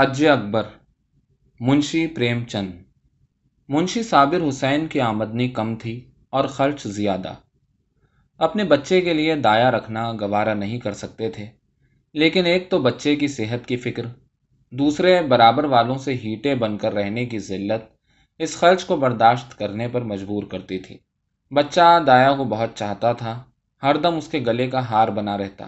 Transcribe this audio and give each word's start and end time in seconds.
حج 0.00 0.26
اکبر، 0.26 0.62
منشی 1.60 2.06
پریم 2.06 2.44
چند 2.44 2.72
منشی 3.68 4.02
صابر 4.02 4.48
حسین 4.48 4.86
کی 4.86 5.00
آمدنی 5.00 5.48
کم 5.48 5.76
تھی 5.76 6.10
اور 6.30 6.44
خرچ 6.44 6.82
زیادہ۔ 6.82 7.34
اپنے 8.38 8.64
بچے 8.64 9.00
کے 9.00 9.14
لیے 9.14 9.34
دایا 9.34 9.70
رکھنا 9.70 10.12
گوارا 10.12 10.54
نہیں 10.54 10.78
کر 10.78 10.92
سکتے 10.92 11.30
تھے۔ 11.30 11.46
لیکن 12.14 12.46
ایک 12.46 12.70
تو 12.70 12.78
بچے 12.78 13.16
کی 13.16 13.28
صحت 13.28 13.66
کی 13.66 13.76
فکر، 13.76 14.06
دوسرے 14.70 15.22
برابر 15.22 15.64
والوں 15.64 15.98
سے 15.98 16.14
ہیٹے 16.14 16.54
بن 16.54 16.78
کر 16.78 16.94
رہنے 16.94 17.26
کی 17.26 17.38
ذلت، 17.38 17.96
اس 18.38 18.56
خرچ 18.56 18.84
کو 18.84 18.96
برداشت 18.96 19.58
کرنے 19.58 19.88
پر 19.88 20.02
مجبور 20.02 20.42
کرتی 20.42 20.78
تھی۔ 20.78 20.98
بچہ 21.50 21.98
دایا 22.06 22.34
کو 22.34 22.44
بہت 22.44 22.70
چاہتا 22.74 23.12
تھا، 23.12 23.44
ہر 23.82 23.96
دم 23.96 24.16
اس 24.16 24.28
کے 24.28 24.38
گلے 24.46 24.70
کا 24.70 24.90
ہار 24.90 25.08
بنا 25.08 25.38
رہتا۔ 25.38 25.66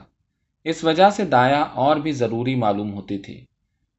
اس 0.65 0.85
وجہ 0.85 1.11
سے 1.11 1.25
دایا 1.25 1.61
اور 1.61 1.97
بھی 1.97 2.13
ضروری 2.13 2.55
معلوم 2.55 2.93
ہوتی 2.93 3.19
تھی۔ 3.19 3.45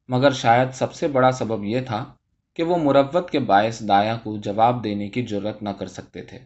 مگر 0.08 0.30
شاید 0.30 0.68
سب 0.72 0.92
سے 0.92 1.08
بڑا 1.08 1.32
سبب 1.32 1.64
یہ 1.64 1.80
تھا 1.80 2.04
کہ 2.54 2.62
وہ 2.62 2.76
مروت 2.76 3.30
کے 3.30 3.38
باعث 3.38 3.80
دایا 3.88 4.16
کو 4.22 4.36
جواب 4.36 4.84
دینے 4.84 5.08
کی 5.08 5.22
جرت 5.22 5.62
نہ 5.62 5.68
کر 5.68 5.86
سکتے 5.86 6.22
تھے۔ 6.22 6.38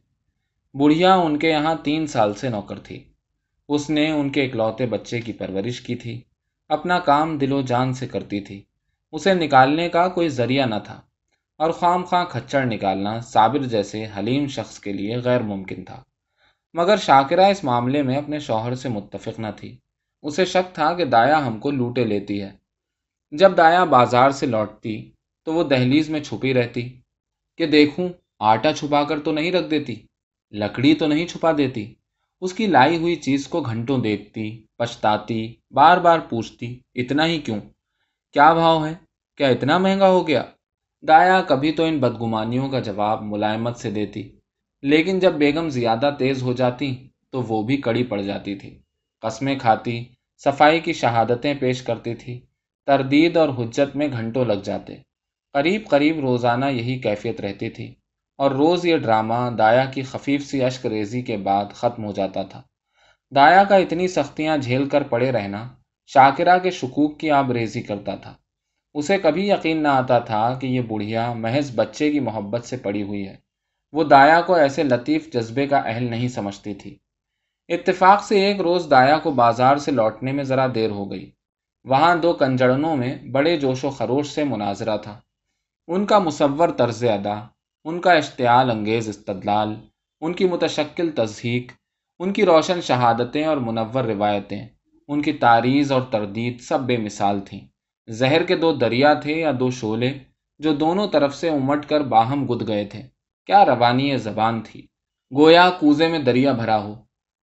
بڑھیا 0.74 1.14
ان 1.14 1.38
کے 1.38 1.50
یہاں 1.50 1.74
تین 1.82 2.06
سال 2.06 2.34
سے 2.34 2.48
نوکر 2.48 2.78
تھی۔ 2.78 3.04
اس 3.68 3.90
نے 3.90 4.10
ان 4.10 4.30
کے 4.30 4.44
اکلوتے 4.44 4.86
بچے 4.86 5.20
کی 5.20 5.32
پرورش 5.32 5.80
کی 5.80 5.94
تھی۔ 5.94 6.22
اپنا 6.68 6.98
کام 6.98 7.38
دل 7.38 7.52
و 7.52 7.62
جان 7.62 7.92
سے 7.92 8.06
کرتی 8.06 8.40
تھی۔ 8.40 8.62
اسے 9.12 9.34
نکالنے 9.34 9.88
کا 9.88 10.08
کوئی 10.08 10.28
ذریعہ 10.28 10.66
نہ 10.66 10.74
تھا۔ 10.84 11.00
اور 11.58 11.70
خام 11.70 12.04
خواہ 12.04 12.24
کھچڑ 12.24 12.64
نکالنا 12.64 13.20
صابر 13.20 13.58
جیسے 13.58 14.06
حلیم 14.18 14.46
شخص 14.46 14.78
کے 14.78 14.92
لیے 14.92 15.16
غیر 15.16 15.40
ممکن 15.40 15.84
تھا۔ 15.84 16.02
مگر 16.74 16.96
شاکرہ 16.96 17.46
اس 17.46 17.64
معاملے 17.64 18.02
میں 18.02 18.16
اپنے 18.16 18.38
شوہر 18.38 18.74
سے 18.74 18.88
متفق 18.88 19.40
نہ 19.40 19.46
تھی۔ 19.56 19.76
اسے 20.22 20.44
شک 20.44 20.74
تھا 20.74 20.94
کہ 20.94 21.04
دایا 21.04 21.46
ہم 21.46 21.58
کو 21.58 21.70
لوٹے 21.70 22.04
لیتی 22.04 22.42
ہے۔ 22.42 22.57
جب 23.32 23.56
دایا 23.56 23.84
بازار 23.84 24.30
سے 24.30 24.46
لوٹتی 24.46 25.10
تو 25.44 25.54
وہ 25.54 25.62
دہلیز 25.62 26.10
میں 26.10 26.20
چھپی 26.20 26.54
رہتی 26.54 26.88
کہ 27.58 27.66
دیکھوں 27.66 28.08
آٹا 28.38 28.72
چھپا 28.72 29.04
کر 29.04 29.20
تو 29.20 29.32
نہیں 29.32 29.52
رکھ 29.52 29.70
دیتی، 29.70 29.94
لکڑی 30.52 30.94
تو 30.94 31.06
نہیں 31.06 31.26
چھپا 31.26 31.52
دیتی۔ 31.58 31.94
اس 32.40 32.52
کی 32.52 32.66
لائی 32.66 32.96
ہوئی 32.96 33.14
چیز 33.16 33.48
کو 33.48 33.60
گھنٹوں 33.60 33.98
دیکھتی، 33.98 34.66
پچھتاتی، 34.76 35.54
بار 35.70 35.98
بار 35.98 36.18
پوچھتی، 36.18 36.80
اتنا 36.94 37.26
ہی 37.26 37.38
کیوں؟ 37.38 37.60
کیا 38.32 38.52
بھاؤ 38.54 38.86
ہے؟ 38.86 38.94
کیا 39.36 39.48
اتنا 39.48 39.78
مہنگا 39.78 40.08
ہو 40.08 40.28
گیا؟ 40.28 40.44
دایا 41.02 41.40
کبھی 41.40 41.72
تو 41.72 41.84
ان 41.84 41.98
بدگمانیوں 41.98 42.68
کا 42.68 42.80
جواب 42.80 43.22
ملائمت 43.22 43.76
سے 43.76 43.90
دیتی، 43.90 44.38
لیکن 44.82 45.18
جب 45.18 45.32
بیگم 45.32 45.68
زیادہ 45.68 46.10
تیز 46.18 46.42
ہو 46.42 46.52
جاتی 46.52 47.08
تو 47.30 47.42
وہ 47.42 47.62
بھی 47.62 47.76
کڑی 47.76 48.04
پڑ 48.04 48.20
جاتی 48.20 48.54
تھی۔ 48.54 48.78
قسمیں 49.20 49.58
کھاتی، 49.58 50.04
صفائی 50.44 50.80
کی 50.80 50.92
شہادتیں 50.92 51.54
پیش 51.54 51.82
کرتی 51.82 52.14
تھی۔ 52.14 52.40
تردید 52.88 53.36
اور 53.36 53.48
حجت 53.48 53.96
میں 53.96 54.08
گھنٹوں 54.08 54.44
لگ 54.44 54.60
جاتے۔ 54.64 54.94
قریب 55.52 55.82
قریب 55.88 56.20
روزانہ 56.20 56.64
یہی 56.64 56.98
کیفیت 56.98 57.40
رہتی 57.40 57.70
تھی 57.70 57.94
اور 58.38 58.50
روز 58.50 58.86
یہ 58.86 58.96
ڈرامہ 58.96 59.50
دایا 59.58 59.84
کی 59.84 60.02
خفیف 60.02 60.46
سی 60.46 60.64
اشک 60.64 60.86
ریزی 60.86 61.22
کے 61.22 61.36
بعد 61.36 61.64
ختم 61.72 62.04
ہو 62.04 62.12
جاتا 62.12 62.42
تھا۔ 62.42 62.62
دایا 63.34 63.64
کا 63.64 63.76
اتنی 63.76 64.08
سختیاں 64.08 64.56
جھیل 64.56 64.88
کر 64.88 65.02
پڑے 65.02 65.32
رہنا 65.32 65.68
شاکرہ 66.06 66.58
کے 66.58 66.70
شکوک 66.70 67.20
کی 67.20 67.30
آب 67.30 67.52
ریزی 67.52 67.82
کرتا 67.82 68.14
تھا۔ 68.14 68.34
اسے 68.94 69.18
کبھی 69.18 69.48
یقین 69.48 69.82
نہ 69.82 69.88
آتا 69.88 70.18
تھا 70.18 70.58
کہ 70.60 70.66
یہ 70.66 70.80
بڑھیا 70.80 71.32
محض 71.32 71.70
بچے 71.74 72.12
کی 72.12 72.20
محبت 72.20 72.64
سے 72.64 72.76
پڑی 72.76 73.02
ہوئی 73.02 73.28
ہے۔ 73.28 73.36
وہ 73.92 74.04
دایا 74.04 74.40
کو 74.40 74.54
ایسے 74.54 74.82
لطیف 74.82 75.32
جذبے 75.32 75.66
کا 75.66 75.76
اہل 75.76 76.10
نہیں 76.10 76.28
سمجھتی 76.28 76.74
تھی۔ 76.74 76.98
اتفاق 77.68 78.22
سے 78.22 78.46
ایک 78.46 78.60
روز 78.60 78.90
دایا 78.90 79.18
کو 79.18 79.30
بازار 79.30 79.76
سے 79.76 79.90
لوٹنے 79.90 80.32
میں 80.32 80.44
ذرا 80.44 80.66
دیر 80.74 80.90
ہو 80.90 81.10
گئی۔ 81.10 81.30
وہاں 81.84 82.16
دو 82.16 82.32
کنجڑنوں 82.32 82.96
میں 82.96 83.16
بڑے 83.16 83.56
جوش 83.56 83.84
و 83.84 83.90
خروش 83.90 84.26
سے 84.26 84.44
مناظرہ 84.44 84.96
تھا۔ 84.96 85.20
ان 85.86 86.06
کا 86.06 86.18
مصور 86.18 86.68
طرز 86.68 87.04
ادا، 87.04 87.40
ان 87.84 88.00
کا 88.00 88.12
اشتعال 88.12 88.70
انگیز 88.70 89.08
استدلال، 89.08 89.74
ان 90.20 90.32
کی 90.32 90.44
متشکل 90.44 91.10
تصحیق، 91.10 91.72
ان 92.18 92.32
کی 92.32 92.44
روشن 92.44 92.80
شہادتیں 92.80 93.44
اور 93.44 93.56
منور 93.56 94.04
روایتیں، 94.04 94.68
ان 95.08 95.22
کی 95.22 95.32
تاریز 95.32 95.92
اور 95.92 96.02
تردید 96.02 96.60
سب 96.60 96.80
بے 96.80 96.96
مثال 96.96 97.40
تھیں۔ 97.40 97.60
زہر 98.08 98.42
کے 98.42 98.56
دو 98.56 98.72
دریا 98.72 99.14
تھے 99.14 99.32
یا 99.32 99.52
دو 99.60 99.70
شعلے 99.70 100.18
جو 100.58 100.74
دونوں 100.74 101.08
طرف 101.08 101.34
سے 101.34 101.48
امٹ 101.48 101.86
کر 101.86 102.00
باہم 102.00 102.46
گد 102.46 102.68
گئے 102.68 102.84
تھے۔ 102.84 103.02
کیا 103.46 103.64
روانی 103.64 104.16
زبان 104.16 104.60
تھی؟ 104.60 104.86
گویا 105.36 105.70
کوزے 105.70 106.08
میں 106.08 106.18
دریا 106.18 106.52
بھرا 106.52 106.82
ہو۔ 106.82 106.94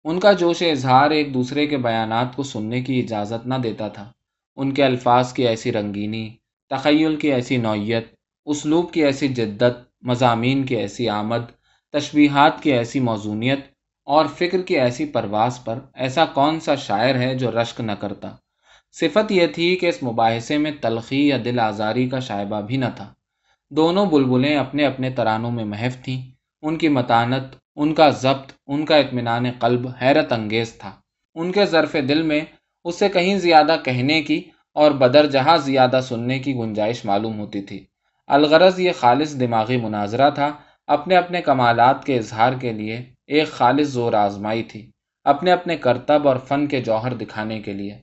ان 0.04 0.20
کا 0.20 0.32
جوش 0.32 0.62
اظہار 0.62 1.12
ایک 1.12 1.34
دوسرے 1.34 1.68
کے 1.68 1.78
بیانات 1.78 2.36
کو 2.36 2.44
سننے 2.44 2.82
کی 2.82 3.00
اجازت 3.00 3.48
نہ 3.48 3.56
دیتا 3.56 3.88
تھا۔ 3.88 4.12
ان 4.56 4.72
کے 4.72 4.84
الفاظ 4.84 5.34
کی 5.34 5.48
ایسی 5.48 5.72
رنگینی، 5.72 6.36
تخیل 6.70 7.16
کی 7.16 7.34
ایسی 7.34 7.58
نوعیت، 7.58 8.08
اسلوب 8.46 8.94
کی 8.94 9.04
ایسی 9.06 9.28
جدت، 9.28 9.78
مضامین 10.02 10.66
کی 10.66 10.76
ایسی 10.76 11.10
آمد، 11.10 11.52
تشبیہات 11.92 12.64
کی 12.64 12.74
ایسی 12.74 13.00
موضوعیت 13.00 13.60
اور 14.06 14.26
فکر 14.26 14.62
کی 14.62 14.80
ایسی 14.80 15.06
پرواز 15.06 15.64
پر 15.64 15.80
ایسا 15.94 16.26
کون 16.26 16.60
سا 16.60 16.76
شاعر 16.76 17.16
ہے 17.16 17.36
جو 17.36 17.52
رشک 17.52 17.82
نہ 17.82 17.92
کرتا۔ 17.92 18.36
صفت 18.92 19.32
یہ 19.32 19.48
تھی 19.48 19.76
کہ 19.76 19.86
اس 19.86 20.04
مباحثے 20.04 20.58
میں 20.58 20.72
تلخی 20.82 21.28
یا 21.28 21.38
دل 21.46 21.60
آزاری 21.60 22.10
کا 22.10 22.20
شائبہ 22.20 22.62
بھی 22.62 22.78
نہ 22.78 22.86
تھا۔ 22.96 23.14
دونوں 23.70 24.06
بلبلیں 24.06 24.58
اپنے 24.58 24.86
اپنے 24.86 25.10
ترانوں 25.10 25.52
میں 25.52 25.66
محف 25.66 26.04
تھیں۔ 26.04 26.22
ان 26.62 26.78
کی 26.78 26.90
متانت، 26.90 27.56
ان 27.76 27.94
کا 27.94 28.10
ضبط، 28.10 28.52
ان 28.68 28.86
کا 28.86 28.96
اطمینان 28.98 29.52
قلب 29.60 29.88
حیرت 30.02 30.32
انگیز 30.32 30.74
تھا۔ 30.74 30.92
ان 31.36 31.52
کے 31.52 31.66
ظرف 31.66 31.96
دل 32.08 32.22
میں 32.22 32.42
اس 32.86 33.00
سے 33.00 33.10
کہیں 33.10 33.38
زیادہ 33.38 33.76
کہنے 33.84 34.22
کی 34.22 34.42
اور 34.74 34.92
بدر 34.92 35.26
جہاں 35.26 35.58
زیادہ 35.58 36.00
سننے 36.04 36.40
کی 36.40 36.54
گنجائش 36.54 37.06
معلوم 37.06 37.40
ہوتی 37.40 37.62
تھی۔ 37.62 37.86
الغرض 38.28 38.80
یہ 38.80 38.92
خالص 39.00 39.40
دماغی 39.40 39.78
مناظرہ 39.78 40.30
تھا۔ 40.30 40.52
اپنے 40.88 41.16
اپنے 41.16 41.42
کمالات 41.42 42.06
کے 42.06 42.18
اظہار 42.18 42.54
کے 42.54 42.74
لیے 42.74 43.06
ایک 43.28 43.48
خالص 43.48 43.88
زور 43.88 44.14
آزمائی 44.14 44.64
تھی۔ 44.64 44.92
اپنے 45.24 45.52
اپنے 45.52 45.78
کرتب 45.78 46.28
اور 46.28 46.36
فن 46.36 46.68
کے 46.68 46.82
جوہر 46.82 47.14
دکھانے 47.14 47.62
کے 47.62 47.74
لیے۔ 47.74 47.98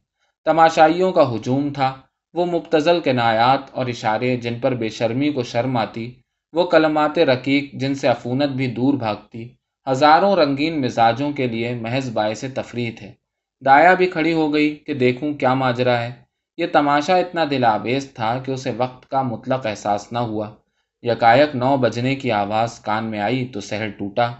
تماشائیوں 0.44 1.12
کا 1.12 1.34
ہجوم 1.34 1.72
تھا۔ 1.72 1.96
وہ 2.34 2.46
مبتزل 2.46 3.00
کے 3.00 3.12
نایات 3.12 3.60
اور 3.72 3.86
اشارے 3.86 4.36
جن 4.36 4.58
پر 4.60 4.74
بے 4.74 4.88
شرمی 4.88 5.32
کو 5.32 5.42
شرم 5.42 5.76
آتی، 5.76 6.12
وہ 6.52 6.64
کلمات 6.64 7.18
رقیق 7.18 7.72
جن 7.72 7.94
سے 7.94 8.08
افونت 8.08 8.48
بھی 8.48 8.66
دور 8.66 8.94
بھاگتی، 8.94 9.48
ہزاروں 9.90 10.36
رنگین 10.36 10.80
مزاجوں 10.80 11.32
کے 11.32 11.46
لیے 11.46 11.74
محض 11.74 12.10
باعث 12.10 12.44
تفریح 12.54 12.90
تھے۔ 12.98 13.21
دایا 13.64 13.94
بھی 13.94 14.06
کھڑی 14.06 14.32
ہو 14.32 14.54
گئی 14.54 14.76
کہ 14.76 14.94
دیکھوں 14.94 15.34
کیا 15.34 15.54
ماجرا 15.54 16.02
ہے۔ 16.02 16.12
یہ 16.56 16.66
تماشا 16.72 17.16
اتنا 17.16 17.44
دل 17.50 17.64
آویز 17.64 18.14
تھا 18.14 18.38
کہ 18.44 18.50
اسے 18.50 18.70
وقت 18.76 19.10
کا 19.10 19.22
مطلق 19.22 19.66
احساس 19.66 20.12
نہ 20.12 20.18
ہوا۔ 20.18 20.54
یکایک 21.02 21.56
نو 21.56 21.76
بجنے 21.76 22.14
کی 22.14 22.32
آواز 22.32 22.80
کان 22.80 23.04
میں 23.04 23.20
آئی 23.20 23.48
تو 23.48 23.60
سہر 23.60 23.88
ٹوٹا۔ 23.88 24.32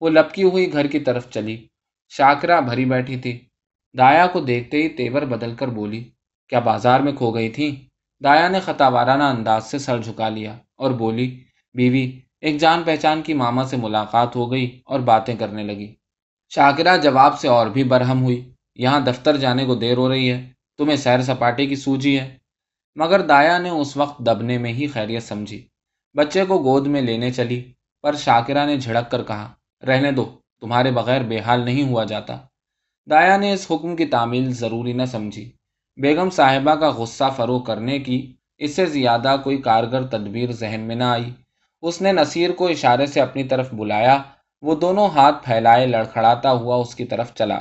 وہ 0.00 0.08
لپکی 0.08 0.42
ہوئی 0.42 0.72
گھر 0.72 0.86
کی 0.86 0.98
طرف 0.98 1.30
چلی۔ 1.30 1.66
شاکرا 2.08 2.60
بھری 2.60 2.84
بیٹھی 2.84 3.16
تھی۔ 3.16 3.38
دایا 3.98 4.26
کو 4.26 4.40
دیکھتے 4.40 4.82
ہی 4.82 4.88
تیور 4.88 5.22
بدل 5.22 5.54
کر 5.54 5.68
بولی، 5.68 6.10
کیا 6.48 6.58
بازار 6.60 7.00
میں 7.00 7.12
کھو 7.12 7.34
گئی 7.34 7.48
تھی 7.48 7.88
دایا 8.24 8.48
نے 8.48 8.60
خطا 8.60 8.88
وارانہ 8.88 9.22
انداز 9.22 9.64
سے 9.66 9.78
سر 9.78 9.98
جھکا 9.98 10.28
لیا 10.28 10.52
اور 10.76 10.90
بولی، 10.90 11.44
بیوی، 11.74 12.20
ایک 12.40 12.56
جان 12.56 12.82
پہچان 12.82 13.22
کی 13.22 13.34
ماما 13.34 13.64
سے 13.64 13.76
ملاقات 13.76 14.36
ہو 14.36 14.52
گئی 14.52 14.80
اور 14.84 15.00
باتیں 15.00 15.36
کرنے 15.36 15.62
لگی۔ 15.62 15.94
شاکرہ 16.48 16.96
جواب 16.96 17.40
سے 17.40 17.48
اور 17.48 17.66
بھی 17.66 17.84
برہم 17.84 18.22
ہوئی۔ 18.22 18.52
یہاں 18.78 19.00
دفتر 19.00 19.36
جانے 19.36 19.64
کو 19.64 19.74
دیر 19.74 19.96
ہو 19.96 20.08
رہی 20.08 20.32
ہے، 20.32 20.48
تمہیں 20.78 20.96
سیر 20.96 21.22
سپاٹے 21.22 21.66
کی 21.66 21.76
سوجی 21.76 22.20
ہے۔ 22.20 22.38
مگر 22.96 23.20
دایا 23.20 23.58
نے 23.58 23.68
اس 23.68 23.96
وقت 23.96 24.18
دبنے 24.18 24.58
میں 24.58 24.72
ہی 24.72 24.86
خیریت 24.86 25.22
سمجھی۔ 25.22 25.68
بچے 26.14 26.44
کو 26.44 26.58
گود 26.58 26.86
میں 26.86 27.00
لینے 27.00 27.30
چلی، 27.30 27.72
پر 28.02 28.16
شاکرہ 28.16 28.66
نے 28.66 28.76
جھڑک 28.76 29.10
کر 29.10 29.22
کہا، 29.22 29.52
رہنے 29.86 30.10
دو، 30.10 30.38
تمہارے 30.60 30.90
بغیر 30.90 31.20
بے 31.20 31.40
حال 31.40 31.64
نہیں 31.64 31.82
ہوا 31.82 32.04
جاتا۔ 32.04 32.36
دایا 33.10 33.36
نے 33.36 33.52
اس 33.52 33.66
حکم 33.70 33.96
کی 33.96 34.04
تعمیل 34.04 34.52
ضروری 34.52 34.92
نہ 34.92 35.02
سمجھی۔ 35.04 35.52
بیگم 35.96 36.30
صاحبہ 36.30 36.74
کا 36.74 36.90
غصہ 36.90 37.24
فروغ 37.36 37.64
کرنے 37.64 37.98
کی 37.98 38.32
اس 38.58 38.76
سے 38.76 38.86
زیادہ 38.86 39.36
کوئی 39.44 39.56
کارگر 39.56 40.06
تدبیر 40.06 40.52
ذہن 40.52 40.80
میں 40.80 40.96
نہ 40.96 41.04
آئی۔ 41.04 41.30
اس 41.82 42.02
نے 42.02 42.12
نصیر 42.12 42.50
کو 42.50 42.68
اشارے 42.68 43.06
سے 43.06 43.20
اپنی 43.20 43.44
طرف 43.44 43.74
بلایا، 43.74 44.22
وہ 44.62 44.74
دونوں 44.74 45.08
ہاتھ 45.08 45.44
پھیلائے 45.44 45.86
لڑکھڑاتا 45.86 46.52
ہوا 46.52 46.76
اس 46.76 46.94
کی 46.94 47.04
طرف 47.04 47.34
چلا۔ 47.34 47.58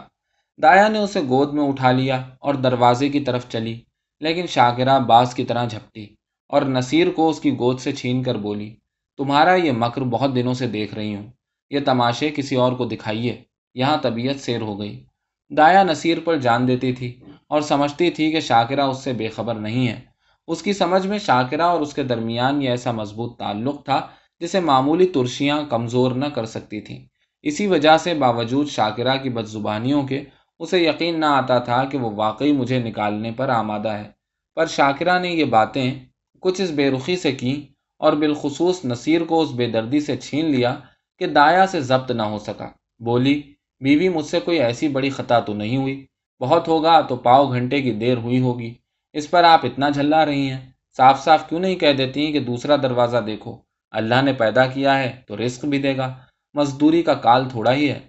دایا 0.62 0.88
نے 0.88 1.00
اسے 1.00 1.22
گود 1.22 1.54
میں 1.54 1.64
اٹھا 1.64 1.92
لیا 1.92 2.22
اور 2.40 2.54
دروازے 2.54 3.10
کی 3.10 3.20
طرف 3.20 3.50
چلی، 3.50 3.80
لیکن 4.20 4.46
شاکرہ 4.48 5.00
باز 5.00 5.34
کی 5.34 5.44
طرح 5.44 5.66
جھپٹی 5.66 6.08
اور 6.50 6.62
نصیر 6.62 7.10
کو 7.10 7.30
اس 7.30 7.40
کی 7.40 7.52
گود 7.60 7.80
سے 7.80 7.92
چھین 7.92 8.24
کر 8.24 8.38
بولی، 8.38 8.76
تمہارا 9.18 9.56
یہ 9.56 9.72
مکر 9.72 10.02
بہت 10.02 10.36
دنوں 10.36 10.54
سے 10.54 10.68
دیکھ 10.68 10.94
رہی 10.94 11.16
ہوں، 11.16 11.28
یہ 11.70 11.80
تماشے 11.86 12.30
کسی 12.30 12.56
اور 12.56 12.72
کو 12.72 12.86
دکھائیے، 12.86 13.44
یہاں 13.76 13.98
طبیعت 13.98 14.40
سیر 14.40 14.62
ہو 14.62 14.80
گئی۔ 14.80 15.04
دایا 15.52 15.84
نصیر 15.84 16.18
پر 16.24 16.36
جان 16.36 16.68
دیتی 16.68 16.94
تھی 16.94 17.20
اور 17.48 17.62
سمجھتی 17.62 18.10
تھی 18.10 18.32
کہ 18.32 18.40
شاکرہ 18.40 18.82
اس 18.82 19.04
سے 19.04 19.14
بے 19.14 19.28
خبر 19.28 19.56
نہیں 19.56 19.88
ہے۔ 19.88 20.00
اس 20.48 20.62
کی 20.62 20.74
سمجھ 20.74 21.08
میں 21.08 21.20
شاکرہ 21.20 21.62
اور 21.62 21.82
اس 21.82 21.94
کے 21.94 22.04
درمیان 22.04 22.62
یہ 22.62 22.70
ایسا 22.70 22.92
مضبوط 22.92 23.38
تعلق 23.40 23.84
تھا 23.86 24.08
جسے 24.40 24.60
معمولی 24.60 25.08
ترشیاں 25.08 25.62
کمزور 25.64 26.12
نہ 26.12 26.26
کر 26.26 26.46
سکتی 26.46 26.82
تھیں۔ 26.82 27.06
اسی 27.42 27.68
وجہ 27.68 27.98
سے 27.98 28.14
باوجود 28.14 28.68
شاکرہ 28.68 29.16
کی 29.18 29.30
بد 29.30 29.48
زبانیوں 29.48 30.04
کے 30.08 30.24
اسے 30.60 30.80
یقین 30.80 31.20
نہ 31.20 31.26
آتا 31.26 31.60
تھا 31.60 31.84
کہ 31.84 31.98
وہ 31.98 32.12
واقعی 32.12 32.52
مجھے 32.52 32.80
نکالنے 32.80 33.32
پر 33.32 33.50
آمادہ 33.50 33.90
ہے۔ 33.90 34.12
پر 34.56 34.66
شاکرہ 34.66 35.20
نے 35.20 35.30
یہ 35.30 35.46
باتیں 35.46 35.94
کچھ 36.40 36.62
اس 36.62 36.70
بے 36.70 36.92
رخی 36.92 37.18
سے 37.18 37.32
کیں 37.32 37.74
اور 38.00 38.14
بالخصوص 38.14 38.86
نصیر 38.86 39.24
کو 39.24 39.42
اس 39.42 39.52
بے 39.52 39.68
دردی 39.68 40.00
سے 40.00 40.18
چھین 40.18 40.46
لیا 40.46 40.80
کہ 41.20 41.28
دایا 41.28 41.68
سے 41.68 41.82
ضبط 41.82 42.12
نہ 42.12 42.22
ہو 42.22 42.40
سکا۔ 42.40 42.70
بولی، 43.00 43.54
بیوی 43.80 44.10
مجھ 44.10 44.26
سے 44.26 44.40
کوئی 44.40 44.60
ایسی 44.60 44.88
بڑی 44.88 45.10
خطا 45.10 45.40
تو 45.40 45.54
نہیں 45.54 45.78
ہوئی۔ 45.78 46.06
بہت 46.40 46.68
ہوگا 46.68 47.02
تو 47.02 47.16
پاؤ 47.16 47.52
گھنٹے 47.52 47.82
کی 47.82 47.92
دیر 47.92 48.18
ہوئی 48.18 48.40
ہوگی۔ 48.40 48.74
اس 49.14 49.32
پر 49.32 49.44
آپ 49.44 49.66
اتنا 49.66 49.90
جھلا 49.90 50.26
رہی 50.26 50.50
ہیں۔ 50.50 50.72
صاف 50.98 51.24
صاف 51.24 51.50
کیوں 51.50 51.60
نہیں 51.60 51.76
کہہ 51.76 51.94
دیتی 51.94 52.32
کہ 52.32 52.40
دوسرا 52.40 52.76
دروازہ 52.76 53.18
دیکھو؟ 53.18 53.58
اللہ 53.92 54.22
نے 54.22 54.34
پیدا 54.34 54.68
کیا 54.68 55.00
ہے 55.00 55.22
تو 55.28 55.38
رزق 55.38 55.66
بھی 55.66 55.78
دے 55.78 55.98
گا۔ 55.98 56.16
مزدوری 56.54 57.04
کا 57.04 57.14
کال 57.14 57.50
تھوڑا 57.50 57.74
ہی 57.74 57.90
ہے۔ 57.90 58.00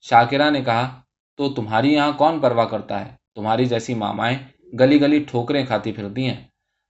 شاکرہ 0.00 0.50
نے 0.50 0.60
کہا 0.60 1.01
تو 1.42 1.54
تمہاری 1.54 1.92
یہاں 1.92 2.12
کون 2.12 2.40
پرواہ 2.40 2.64
کرتا 2.64 3.06
ہے؟ 3.06 3.10
تمہاری 3.34 3.64
جیسی 3.64 3.94
مامائیں 3.94 4.38
گلی 4.78 5.00
گلی 5.00 5.18
ٹھوکریں 5.18 5.66
کھاتی 5.66 5.92
پھرتی 5.92 6.26
ہیں۔ 6.26 6.44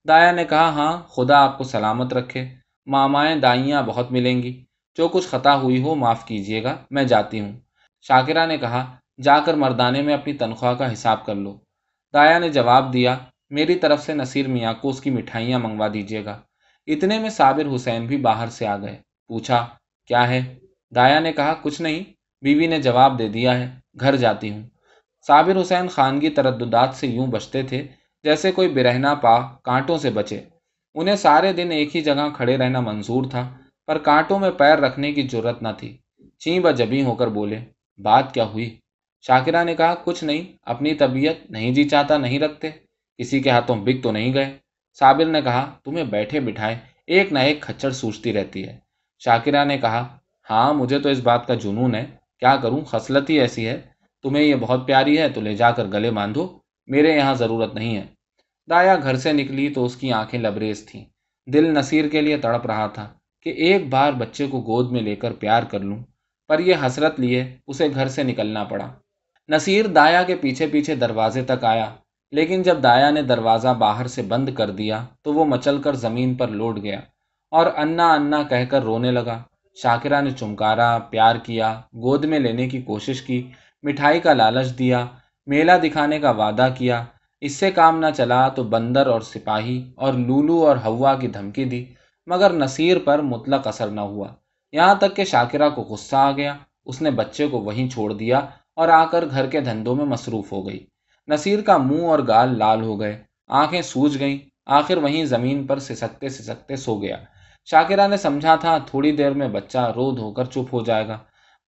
دایا 0.08 0.32
نے 0.32 0.44
کہا 0.44 0.68
ہاں 0.68 1.02
خدا 1.08 1.38
آپ 1.38 1.58
کو 1.58 1.64
سلامت 1.64 2.12
رکھے۔ 2.12 2.48
مامائیں 2.86 3.36
دائیاں 3.36 3.82
بہت 3.82 4.12
ملیں 4.12 4.42
گی۔ 4.42 4.64
جو 4.96 5.08
کچھ 5.08 5.28
خطا 5.28 5.56
ہوئی 5.56 5.82
ہو 5.82 5.94
معاف 5.94 6.26
کیجیے 6.26 6.62
گا، 6.62 6.76
میں 6.90 7.04
جاتی 7.04 7.40
ہوں۔ 7.40 7.52
شاکرہ 8.00 8.46
نے 8.46 8.58
کہا، 8.58 8.96
جا 9.22 9.40
کر 9.40 9.54
مردانے 9.54 10.02
میں 10.02 10.14
اپنی 10.14 10.32
تنخواہ 10.32 10.74
کا 10.74 10.92
حساب 10.92 11.26
کر 11.26 11.34
لو۔ 11.34 11.58
دایا 12.14 12.38
نے 12.38 12.48
جواب 12.48 12.92
دیا، 12.92 13.18
میری 13.50 13.74
طرف 13.74 14.02
سے 14.02 14.14
نصیر 14.14 14.48
میاں 14.48 14.74
کو 14.74 14.88
اس 14.88 15.00
کی 15.00 15.10
مٹھائیاں 15.10 15.58
منگوا 15.58 15.88
دیجیے 15.94 16.24
گا۔ 16.24 16.40
اتنے 16.86 17.18
میں 17.18 17.30
صابر 17.30 17.74
حسین 17.74 18.06
بھی 18.06 18.16
باہر 18.16 18.46
سے 18.46 18.66
آ 18.66 18.76
گئے۔ 18.76 18.98
پوچھا، 19.28 19.66
کیا 20.06 20.28
ہے؟ 20.28 20.54
دایا 20.94 21.20
نے 21.20 21.32
کہا، 21.32 21.54
کچھ 21.62 21.82
نہیں۔ 21.82 22.02
بیوی 22.42 22.66
نے 22.66 22.82
جواب 22.82 23.18
دے 23.18 23.28
دیا 23.28 23.58
ہے۔ 23.58 23.81
گھر 24.00 24.16
جاتی 24.16 24.50
ہوں۔ 24.50 24.62
صابر 25.26 25.60
حسین 25.60 25.88
خان 25.88 26.20
کی 26.20 26.30
ترددات 26.30 26.94
سے 26.94 27.06
یوں 27.06 27.26
بچتے 27.26 27.62
تھے 27.62 27.86
جیسے 28.22 28.52
کوئی 28.52 28.68
برہنا 28.68 29.14
پا 29.14 29.40
کانٹوں 29.40 29.98
سے 29.98 30.10
بچے۔ 30.10 30.40
انہیں 30.94 31.16
سارے 31.16 31.52
دن 31.52 31.70
ایک 31.70 31.96
ہی 31.96 32.00
جگہ 32.00 32.28
کھڑے 32.36 32.56
رہنا 32.56 32.80
منظور 32.80 33.24
تھا، 33.30 33.58
پر 33.86 33.98
کانٹوں 33.98 34.38
میں 34.38 34.50
پیر 34.50 34.78
رکھنے 34.78 35.12
کی 35.12 35.28
ضرورت 35.32 35.62
نہ 35.62 35.68
تھی۔ 35.78 35.96
چین 36.38 36.62
بجبی 36.62 37.02
ہو 37.02 37.14
کر 37.14 37.26
بولے، 37.26 37.58
بات 37.98 38.34
کیا 38.34 38.44
ہوئی؟ 38.44 38.78
شاکرہ 39.26 39.64
نے 39.64 39.74
کہا، 39.74 39.94
کچھ 40.04 40.24
نہیں، 40.24 40.56
اپنی 40.62 40.94
طبیعت 40.94 41.50
نہیں 41.50 41.70
جی 41.70 41.88
چاہتا، 41.88 42.16
نہیں 42.16 42.38
رکھتے، 42.38 42.70
کسی 43.18 43.40
کے 43.40 43.50
ہاتھوں 43.50 43.76
بک 43.76 44.02
تو 44.02 44.12
نہیں 44.12 44.34
گئے۔ 44.34 44.52
صابر 44.98 45.24
نے 45.24 45.42
کہا، 45.42 45.72
تمہیں 45.84 46.04
بیٹھے 46.04 46.40
بٹھائے 46.40 46.76
ایک 47.06 47.32
نہ 47.32 47.38
ایک 47.38 47.62
کھچڑ 47.62 47.90
سوچتی 47.90 48.32
رہتی 48.32 48.68
ہے۔ 48.68 48.78
شاکرہ 49.18 49.64
نے 49.64 49.78
کہا 49.78 50.18
ہاں 50.50 50.74
مجھے 50.74 50.98
تو 50.98 51.08
اس 51.08 51.18
بات 51.18 51.46
کا 51.46 51.54
جنون 51.54 51.94
ہے 51.94 52.21
کیا 52.42 52.56
کروں؟ 52.56 52.80
خصلت 52.80 53.30
ہی 53.30 53.40
ایسی 53.40 53.68
ہے۔ 53.68 53.80
تمہیں 54.22 54.44
یہ 54.44 54.54
بہت 54.54 54.86
پیاری 54.86 55.18
ہے، 55.18 55.28
تو 55.28 55.40
لے 55.40 55.54
جا 55.54 55.70
کر 55.70 55.84
گلے 55.84 56.10
باندھو۔ 56.10 56.58
میرے 56.86 57.16
یہاں 57.16 57.34
ضرورت 57.34 57.74
نہیں 57.74 57.96
ہے۔ 57.96 58.06
دایا 58.70 58.96
گھر 58.96 59.16
سے 59.16 59.32
نکلی 59.32 59.68
تو 59.68 59.84
اس 59.84 59.96
کی 59.96 60.12
آنکھیں 60.12 60.40
لبریز 60.40 60.86
تھیں۔ 60.86 61.04
دل 61.46 61.74
نصیر 61.74 62.08
کے 62.08 62.20
لیے 62.20 62.36
تڑپ 62.36 62.66
رہا 62.66 62.86
تھا 62.86 63.08
کہ 63.42 63.50
ایک 63.50 63.88
بار 63.88 64.12
بچے 64.12 64.46
کو 64.46 64.60
گود 64.60 64.92
میں 64.92 65.00
لے 65.00 65.16
کر 65.16 65.32
پیار 65.32 65.62
کر 65.62 65.80
لوں، 65.80 65.96
پر 66.48 66.58
یہ 66.58 66.74
حسرت 66.86 67.20
لیے 67.20 67.56
اسے 67.66 67.88
گھر 67.94 68.08
سے 68.08 68.22
نکلنا 68.22 68.64
پڑا۔ 68.64 68.88
نصیر 69.48 69.86
دایا 69.86 70.22
کے 70.22 70.34
پیچھے 70.34 70.66
پیچھے 70.66 70.94
دروازے 70.94 71.42
تک 71.44 71.64
آیا، 71.64 71.94
لیکن 72.30 72.62
جب 72.62 72.82
دایا 72.82 73.10
نے 73.10 73.22
دروازہ 73.22 73.68
باہر 73.68 74.06
سے 74.06 74.22
بند 74.22 74.48
کر 74.54 74.70
دیا 74.70 75.04
تو 75.22 75.34
وہ 75.34 75.44
مچل 75.44 75.82
کر 75.82 75.94
زمین 75.94 76.34
پر 76.34 76.48
لوٹ 76.48 76.82
گیا 76.82 77.00
اور 77.50 77.66
انا 77.76 78.12
انا 78.12 78.42
کہہ 78.42 78.64
کر 78.70 78.82
رونے 78.82 79.10
لگا۔ 79.10 79.42
شاکرہ 79.74 80.20
نے 80.20 80.30
چمکارا، 80.30 80.98
پیار 80.98 81.36
کیا، 81.36 81.80
گود 81.94 82.24
میں 82.24 82.38
لینے 82.38 82.68
کی 82.68 82.82
کوشش 82.82 83.22
کی، 83.22 83.50
مٹھائی 83.82 84.20
کا 84.20 84.32
لالچ 84.32 84.78
دیا، 84.78 85.06
میلہ 85.46 85.72
دکھانے 85.82 86.18
کا 86.18 86.30
وعدہ 86.30 86.68
کیا۔ 86.78 87.04
اس 87.40 87.56
سے 87.56 87.70
کام 87.70 87.98
نہ 87.98 88.06
چلا 88.16 88.48
تو 88.48 88.62
بندر 88.62 89.06
اور 89.06 89.20
سپاہی 89.20 89.92
اور 89.96 90.12
لولو 90.12 90.66
اور 90.66 90.76
ہوا 90.84 91.14
کی 91.14 91.26
دھمکی 91.26 91.64
دی، 91.64 91.84
مگر 92.26 92.52
نصیر 92.52 92.96
پر 92.98 93.22
مطلق 93.22 93.66
اثر 93.66 93.88
نہ 93.88 94.00
ہوا۔ 94.00 94.28
یہاں 94.72 94.94
تک 94.94 95.16
کہ 95.16 95.24
شاکرہ 95.24 95.68
کو 95.68 95.82
غصہ 95.82 96.16
آ 96.16 96.30
گیا، 96.30 96.56
اس 96.86 97.02
نے 97.02 97.10
بچے 97.10 97.48
کو 97.48 97.60
وہیں 97.60 97.88
چھوڑ 97.88 98.12
دیا 98.12 98.40
اور 98.74 98.88
آ 98.88 99.04
کر 99.04 99.24
گھر 99.30 99.46
کے 99.46 99.60
دھندوں 99.60 99.94
میں 99.94 100.04
مصروف 100.04 100.52
ہو 100.52 100.68
گئی۔ 100.68 100.86
نصیر 101.28 101.60
کا 101.60 101.76
منہ 101.76 102.06
اور 102.06 102.18
گال 102.28 102.58
لال 102.58 102.82
ہو 102.82 103.00
گئے، 103.00 103.22
آنکھیں 103.48 103.82
سوج 103.82 104.18
گئیں، 104.20 104.38
آخر 104.66 104.96
وہیں 104.96 105.24
زمین 105.24 105.66
پر 105.66 105.78
سسکتے 105.78 106.28
سسکتے 106.28 106.76
سو 106.76 107.00
گیا۔ 107.02 107.16
شاکرہ 107.64 108.08
نے 108.08 108.16
سمجھا 108.16 108.56
تھا، 108.56 108.78
تھوڑی 108.78 109.12
دیر 109.12 109.30
میں 109.30 109.48
بچہ 109.48 109.92
رو 109.96 110.10
دھو 110.10 110.32
کر 110.32 110.44
چپ 110.44 110.74
ہو 110.74 110.84
جائے 110.84 111.08
گا۔ 111.08 111.18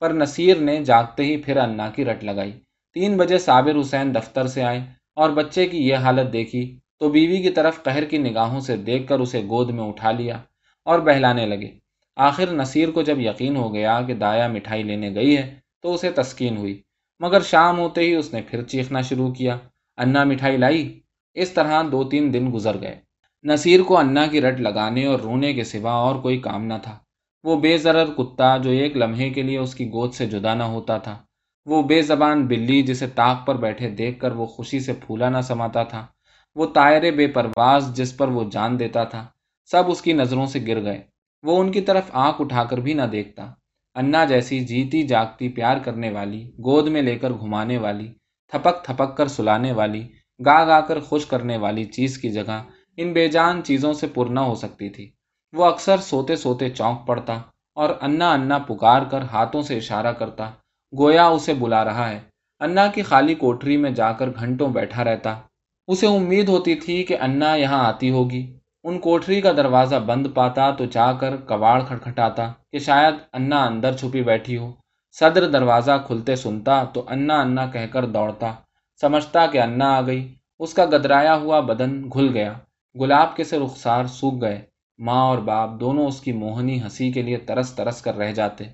پر 0.00 0.10
نصیر 0.10 0.56
نے 0.56 0.84
جاگتے 0.84 1.24
ہی 1.24 1.36
پھر 1.36 1.56
انا 1.56 1.90
کی 1.90 2.04
رٹ 2.04 2.24
لگائی۔ 2.24 2.52
تین 2.92 3.16
بجے 3.16 3.38
صابر 3.38 3.80
حسین 3.80 4.14
دفتر 4.14 4.46
سے 4.46 4.62
آئے 4.62 4.80
اور 5.16 5.30
بچے 5.30 5.66
کی 5.66 5.88
یہ 5.88 5.96
حالت 5.96 6.32
دیکھی 6.32 6.78
تو 6.98 7.08
بیوی 7.08 7.42
کی 7.42 7.50
طرف 7.50 7.82
قہر 7.82 8.04
کی 8.04 8.18
نگاہوں 8.18 8.60
سے 8.60 8.76
دیکھ 8.76 9.08
کر 9.08 9.18
اسے 9.18 9.40
گود 9.40 9.70
میں 9.70 9.84
اٹھا 9.84 10.10
لیا 10.10 10.36
اور 10.84 10.98
بہلانے 10.98 11.46
لگے۔ 11.46 11.70
آخر 12.16 12.52
نصیر 12.52 12.90
کو 12.90 13.02
جب 13.02 13.20
یقین 13.20 13.56
ہو 13.56 13.74
گیا 13.74 14.02
کہ 14.02 14.14
دایا 14.14 14.48
مٹھائی 14.48 14.82
لینے 14.82 15.14
گئی 15.14 15.36
ہے 15.36 15.54
تو 15.82 15.94
اسے 15.94 16.10
تسکین 16.10 16.56
ہوئی۔ 16.56 16.82
مگر 17.20 17.40
شام 17.40 17.78
ہوتے 17.78 18.00
ہی 18.00 18.14
اس 18.14 18.34
نے 18.34 18.40
پھر 18.42 18.62
چیخنا 18.62 19.00
شروع 19.00 19.32
کیا۔ 19.32 19.56
انا 19.96 20.24
مٹھائی 20.24 20.56
لائی؟ 20.56 21.00
اس 21.34 21.50
طرح 21.50 21.82
دو 21.92 22.04
تین 22.04 22.32
دن 22.32 22.50
گزر 22.54 22.80
گئے۔ 22.80 23.03
نصیر 23.44 23.82
کو 23.82 23.98
انا 23.98 24.26
کی 24.26 24.40
رٹ 24.40 24.60
لگانے 24.60 25.06
اور 25.06 25.20
رونے 25.20 25.54
کے 25.54 25.64
سوا 25.64 25.92
اور 25.92 26.16
کوئی 26.16 26.38
کام 26.38 26.66
نہ 26.66 26.74
تھا۔ 26.82 26.98
وہ 27.42 27.60
بے 27.60 27.78
ضرر 27.78 28.06
کتا 28.06 28.56
جو 28.56 28.70
ایک 28.70 28.96
لمحے 28.96 29.30
کے 29.30 29.42
لیے 29.42 29.58
اس 29.58 29.74
کی 29.74 29.86
گود 29.86 30.12
سے 30.12 30.26
جدا 30.26 30.54
نہ 30.54 30.62
ہوتا 30.62 30.98
تھا۔ 30.98 31.18
وہ 31.66 31.82
بے 31.82 32.02
زبان 32.02 32.46
بلی 32.46 32.82
جسے 32.82 33.06
تاک 33.06 33.46
پر 33.46 33.54
بیٹھے 33.54 33.90
دیکھ 33.90 34.20
کر 34.20 34.32
وہ 34.32 34.46
خوشی 34.46 34.80
سے 34.80 34.92
پھولا 34.92 35.28
نہ 35.28 35.40
سماتا 35.40 35.82
تھا۔ 35.82 36.06
وہ 36.54 36.66
تائرے 36.66 37.10
بے 37.10 37.26
پرواز 37.26 37.96
جس 37.96 38.16
پر 38.16 38.28
وہ 38.28 38.50
جان 38.50 38.78
دیتا 38.78 39.04
تھا۔ 39.04 39.26
سب 39.64 39.82
اس 39.86 40.02
کی 40.02 40.12
نظروں 40.12 40.46
سے 40.46 40.60
گر 40.66 40.82
گئے۔ 40.82 41.02
وہ 41.42 41.60
ان 41.60 41.72
کی 41.72 41.80
طرف 41.80 42.04
آنکھ 42.12 42.40
اٹھا 42.40 42.64
کر 42.64 42.78
بھی 42.78 42.94
نہ 42.94 43.02
دیکھتا۔ 43.02 43.52
انا 43.94 44.24
جیسی 44.24 44.60
جیتی 44.60 45.02
جاگتی 45.02 45.48
پیار 45.48 45.76
کرنے 45.76 46.10
والی، 46.10 46.48
گود 46.48 46.88
میں 46.88 47.02
لے 47.02 47.18
کر 47.18 47.30
گھمانے 47.30 47.78
والی، 47.78 48.12
تھپک 48.48 48.84
تھپک 48.84 49.16
کر 49.16 49.26
سلانے 49.26 49.72
والی، 49.72 50.08
گا 50.44 50.66
گا 50.66 50.80
کر 50.80 51.00
خوش 51.00 51.26
کرنے 51.26 51.56
والی 51.56 51.84
چیز 51.84 52.18
کی 52.18 52.30
جگہ 52.30 52.62
ان 52.96 53.12
بے 53.12 53.28
جان 53.28 53.62
چیزوں 53.64 53.92
سے 53.92 54.06
پر 54.06 54.26
نہ 54.26 54.40
ہو 54.40 54.54
سکتی 54.54 54.88
تھی۔ 54.88 55.10
وہ 55.52 55.64
اکثر 55.64 55.96
سوتے 55.96 56.36
سوتے 56.36 56.70
چونک 56.70 57.06
پڑتا 57.06 57.34
اور 57.74 57.90
انا 58.02 58.32
انا 58.32 58.58
پکار 58.58 59.02
کر 59.02 59.22
ہاتھوں 59.32 59.62
سے 59.62 59.76
اشارہ 59.76 60.12
کرتا، 60.12 60.50
گویا 60.98 61.26
اسے 61.26 61.54
بلا 61.54 61.84
رہا 61.84 62.08
ہے۔ 62.10 62.20
انا 62.60 62.86
کی 62.86 63.02
خالی 63.02 63.34
کوٹری 63.34 63.76
میں 63.76 63.90
جا 63.90 64.12
کر 64.12 64.28
گھنٹوں 64.40 64.68
بیٹھا 64.68 65.04
رہتا۔ 65.04 65.40
اسے 65.86 66.06
امید 66.06 66.48
ہوتی 66.48 66.74
تھی 66.74 67.02
کہ 67.04 67.16
انا 67.20 67.54
یہاں 67.54 67.84
آتی 67.84 68.10
ہوگی۔ 68.10 68.58
ان 68.84 68.98
کوٹری 68.98 69.40
کا 69.40 69.52
دروازہ 69.52 69.96
بند 69.96 70.26
پاتا 70.34 70.70
تو 70.70 70.84
جا 70.84 71.12
کر 71.12 71.36
کباڑ 71.36 71.82
کھٹکھٹاتا 71.84 72.52
کہ 72.72 72.78
شاید 72.78 73.14
انا 73.32 73.64
اندر 73.64 73.96
چھپی 73.96 74.22
بیٹھی 74.22 74.58
ہو۔ 74.58 74.72
صدر 75.12 75.50
دروازہ 75.50 76.02
کھلتے 76.06 76.36
سنتا 76.36 76.84
تو 76.84 77.04
انا 77.08 77.40
انا 77.40 77.66
کہہ 77.66 77.86
کر 77.90 78.04
دوڑتا، 78.06 78.54
سمجھتا 79.00 79.46
کہ 79.46 79.60
انا 79.60 79.96
آ 79.96 80.00
گئی۔ 80.00 80.34
اس 80.58 80.74
کا 80.74 80.84
گدرایا 80.84 81.36
ہوا 81.36 81.60
بدن 81.60 82.02
گھل 82.12 82.28
گیا۔ 82.34 82.52
گلاب 83.00 83.36
کے 83.36 83.44
سے 83.44 83.58
رخسار 83.58 84.04
سوکھ 84.04 84.40
گئے۔ 84.40 84.62
ماں 84.98 85.26
اور 85.26 85.38
باپ 85.38 85.70
دونوں 85.80 86.06
اس 86.06 86.20
کی 86.20 86.32
موہنی 86.32 86.82
ہنسی 86.82 87.12
کے 87.12 87.22
لیے 87.22 87.36
ترس 87.36 87.72
ترس 87.72 88.02
کر 88.02 88.16
رہ 88.16 88.32
جاتے۔ 88.32 88.64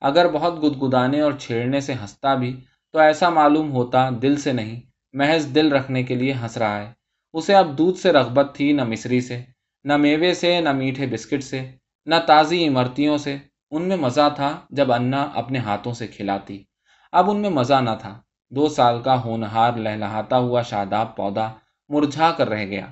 اگر 0.00 0.30
بہت 0.32 0.62
گدگدانے 0.62 1.20
اور 1.20 1.32
چھیڑنے 1.32 1.80
سے 1.80 1.92
ہنستا 1.92 2.34
بھی، 2.34 2.60
تو 2.92 2.98
ایسا 2.98 3.28
معلوم 3.28 3.72
ہوتا 3.72 4.10
دل 4.22 4.36
سے 4.36 4.52
نہیں، 4.52 4.80
محض 5.12 5.54
دل 5.54 5.72
رکھنے 5.72 6.02
کے 6.02 6.14
لیے 6.14 6.32
ہنس 6.32 6.56
رہا 6.56 6.78
ہے۔ 6.78 6.92
اسے 7.32 7.54
اب 7.54 7.78
دودھ 7.78 7.98
سے 7.98 8.12
رغبت 8.12 8.54
تھی 8.54 8.72
نہ 8.72 8.84
مصری 8.84 9.20
سے، 9.20 9.42
نہ 9.84 9.96
میوے 9.96 10.34
سے، 10.34 10.60
نہ 10.60 10.72
میٹھے 10.72 11.06
بسکٹ 11.06 11.44
سے، 11.44 11.70
نہ 12.06 12.14
تازی 12.26 12.68
عمرتیوں 12.68 13.18
سے۔ 13.18 13.36
ان 13.70 13.82
میں 13.82 13.96
مزہ 13.96 14.32
تھا 14.36 14.60
جب 14.70 14.92
انا 14.92 15.30
اپنے 15.34 15.58
ہاتھوں 15.58 15.92
سے 15.92 16.06
کھلاتی۔ 16.06 16.64
اب 17.12 17.30
ان 17.30 17.40
میں 17.40 17.50
مزہ 17.50 17.80
نہ 17.80 17.90
تھا۔ 18.00 18.20
دو 18.50 18.68
سال 18.68 19.02
کا 19.02 19.24
ہونہار 19.24 19.72
لہلہاتا 19.72 20.38
ہوا 20.38 20.62
شاداب 20.62 21.16
پودا 21.16 21.52
مرجھا 21.88 22.32
کر 22.36 22.48
رہ 22.48 22.66
گیا۔ 22.66 22.86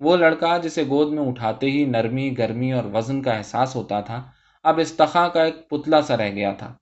وہ 0.00 0.16
لڑکا 0.16 0.58
جسے 0.58 0.84
گود 0.88 1.12
میں 1.12 1.22
اٹھاتے 1.22 1.66
ہی 1.66 1.84
نرمی، 1.84 2.38
گرمی 2.38 2.72
اور 2.72 2.84
وزن 2.94 3.22
کا 3.22 3.32
احساس 3.32 3.76
ہوتا 3.76 4.00
تھا، 4.00 4.22
اب 4.62 4.78
استخا 4.78 5.28
کا 5.28 5.42
ایک 5.42 5.68
پتلا 5.68 6.02
سا 6.02 6.16
رہ 6.16 6.30
گیا 6.30 6.52
تھا۔ 6.52 6.74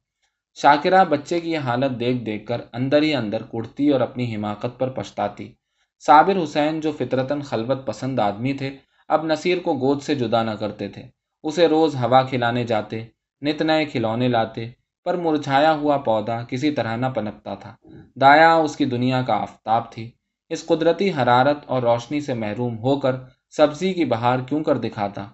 شاکرہ 0.55 1.05
بچے 1.05 1.41
کی 1.41 1.53
یہ 1.53 1.59
حالت 1.59 2.01
دیکھ 2.01 2.19
دیکھ 2.19 2.47
کر 2.47 2.61
اندر 2.73 3.03
ہی 3.03 3.15
اندر 3.15 3.43
کڑتی 3.43 3.89
اور 3.89 4.01
اپنی 4.01 4.37
حماقت 4.37 4.79
پر 4.79 4.89
پچھتاتی۔ 4.89 5.53
صابر 6.07 6.45
حسین 6.45 6.81
جو 6.81 6.93
فطرتاً 6.93 7.41
خلوت 7.41 7.87
پسند 7.87 8.19
آدمی 8.19 8.53
تھے، 8.53 8.77
اب 9.09 9.25
نصیر 9.25 9.59
کو 9.59 9.75
گود 9.75 10.03
سے 10.03 10.15
جدا 10.15 10.43
نہ 10.43 10.51
کرتے 10.51 10.89
تھے۔ 10.89 11.03
اسے 11.43 11.69
روز 11.69 11.95
ہوا 11.95 12.23
کھلانے 12.23 12.65
جاتے، 12.65 13.05
نت 13.43 13.63
نئے 13.63 13.85
کھلونے 13.85 14.29
لاتے، 14.29 14.71
پر 15.05 15.15
مرجھایا 15.15 15.73
ہوا 15.73 15.97
پودا 15.97 16.43
کسی 16.43 16.71
طرح 16.71 16.97
نہ 16.97 17.07
پنپتا 17.07 17.55
تھا۔ 17.55 17.77
دایا 18.21 18.55
اس 18.55 18.77
کی 18.77 18.85
دنیا 18.85 19.23
کا 19.23 19.35
آفتاب 19.35 19.93
تھی۔ 19.93 20.11
اس 20.49 20.67
قدرتی 20.67 21.11
حرارت 21.11 21.59
اور 21.67 21.83
روشنی 21.83 22.21
سے 22.21 22.35
محروم 22.35 22.79
ہو 22.79 23.01
کر 23.01 23.13
سبزی 23.51 23.93
کی 23.93 24.05
بہار 24.05 24.39
کیوں 24.39 24.65
کر 24.65 24.79
دکھاتا؟ 24.79 25.27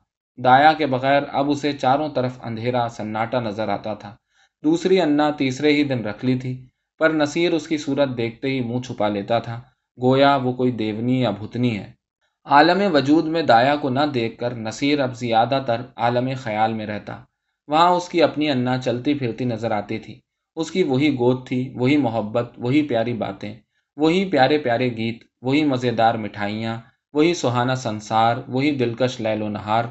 دایا 0.44 0.72
کے 0.72 0.86
بغیر 0.86 1.22
اب 1.32 1.50
اسے 1.50 1.72
چاروں 1.72 2.08
طرف 2.08 2.38
اندھیرا 2.42 2.88
سناٹا 2.88 3.40
نظر 3.40 3.68
آتا 3.68 3.94
تھا۔ 3.94 4.16
دوسری 4.64 5.00
انا 5.00 5.30
تیسرے 5.30 5.72
ہی 5.72 5.84
دن 5.84 6.04
رکھ 6.04 6.24
لی 6.24 6.38
تھی، 6.38 6.66
پر 6.98 7.10
نصیر 7.10 7.52
اس 7.52 7.68
کی 7.68 7.76
صورت 7.76 8.08
دیکھتے 8.16 8.48
ہی 8.48 8.60
منہ 8.60 8.80
چھپا 8.80 9.08
لیتا 9.08 9.38
تھا۔ 9.38 9.60
گویا 10.02 10.36
وہ 10.36 10.52
کوئی 10.52 10.70
دیونی 10.70 11.20
یا 11.20 11.30
بھتنی 11.30 11.78
ہے۔ 11.78 11.92
عالم 12.44 12.94
وجود 12.94 13.24
میں 13.24 13.42
دایا 13.42 13.76
کو 13.76 13.88
نہ 13.88 14.00
دیکھ 14.14 14.38
کر 14.38 14.54
نصیر 14.54 15.00
اب 15.00 15.16
زیادہ 15.16 15.62
تر 15.66 15.80
عالم 15.96 16.28
خیال 16.36 16.72
میں 16.72 16.86
رہتا۔ 16.86 17.18
وہاں 17.68 17.90
اس 17.90 18.08
کی 18.08 18.22
اپنی 18.22 18.50
انا 18.50 18.78
چلتی 18.78 19.14
پھرتی 19.14 19.44
نظر 19.44 19.70
آتی 19.70 19.98
تھی۔ 19.98 20.20
اس 20.56 20.70
کی 20.70 20.82
وہی 20.82 21.14
گود 21.14 21.46
تھی، 21.46 21.74
وہی 21.76 21.96
محبت، 21.96 22.52
وہی 22.58 22.82
پیاری 22.82 23.12
باتیں۔ 23.12 23.54
وہی 23.96 24.24
پیارے 24.30 24.58
پیارے 24.58 24.88
گیت، 24.96 25.22
وہی 25.42 25.64
مزیدار 25.64 26.14
مٹھائیاں، 26.14 26.76
وہی 27.12 27.34
سہانا 27.34 27.74
سنسار، 27.74 28.36
وہی 28.48 28.70
دلکش 28.76 29.20
لیل 29.20 29.42
و 29.42 29.48
نہار۔ 29.48 29.84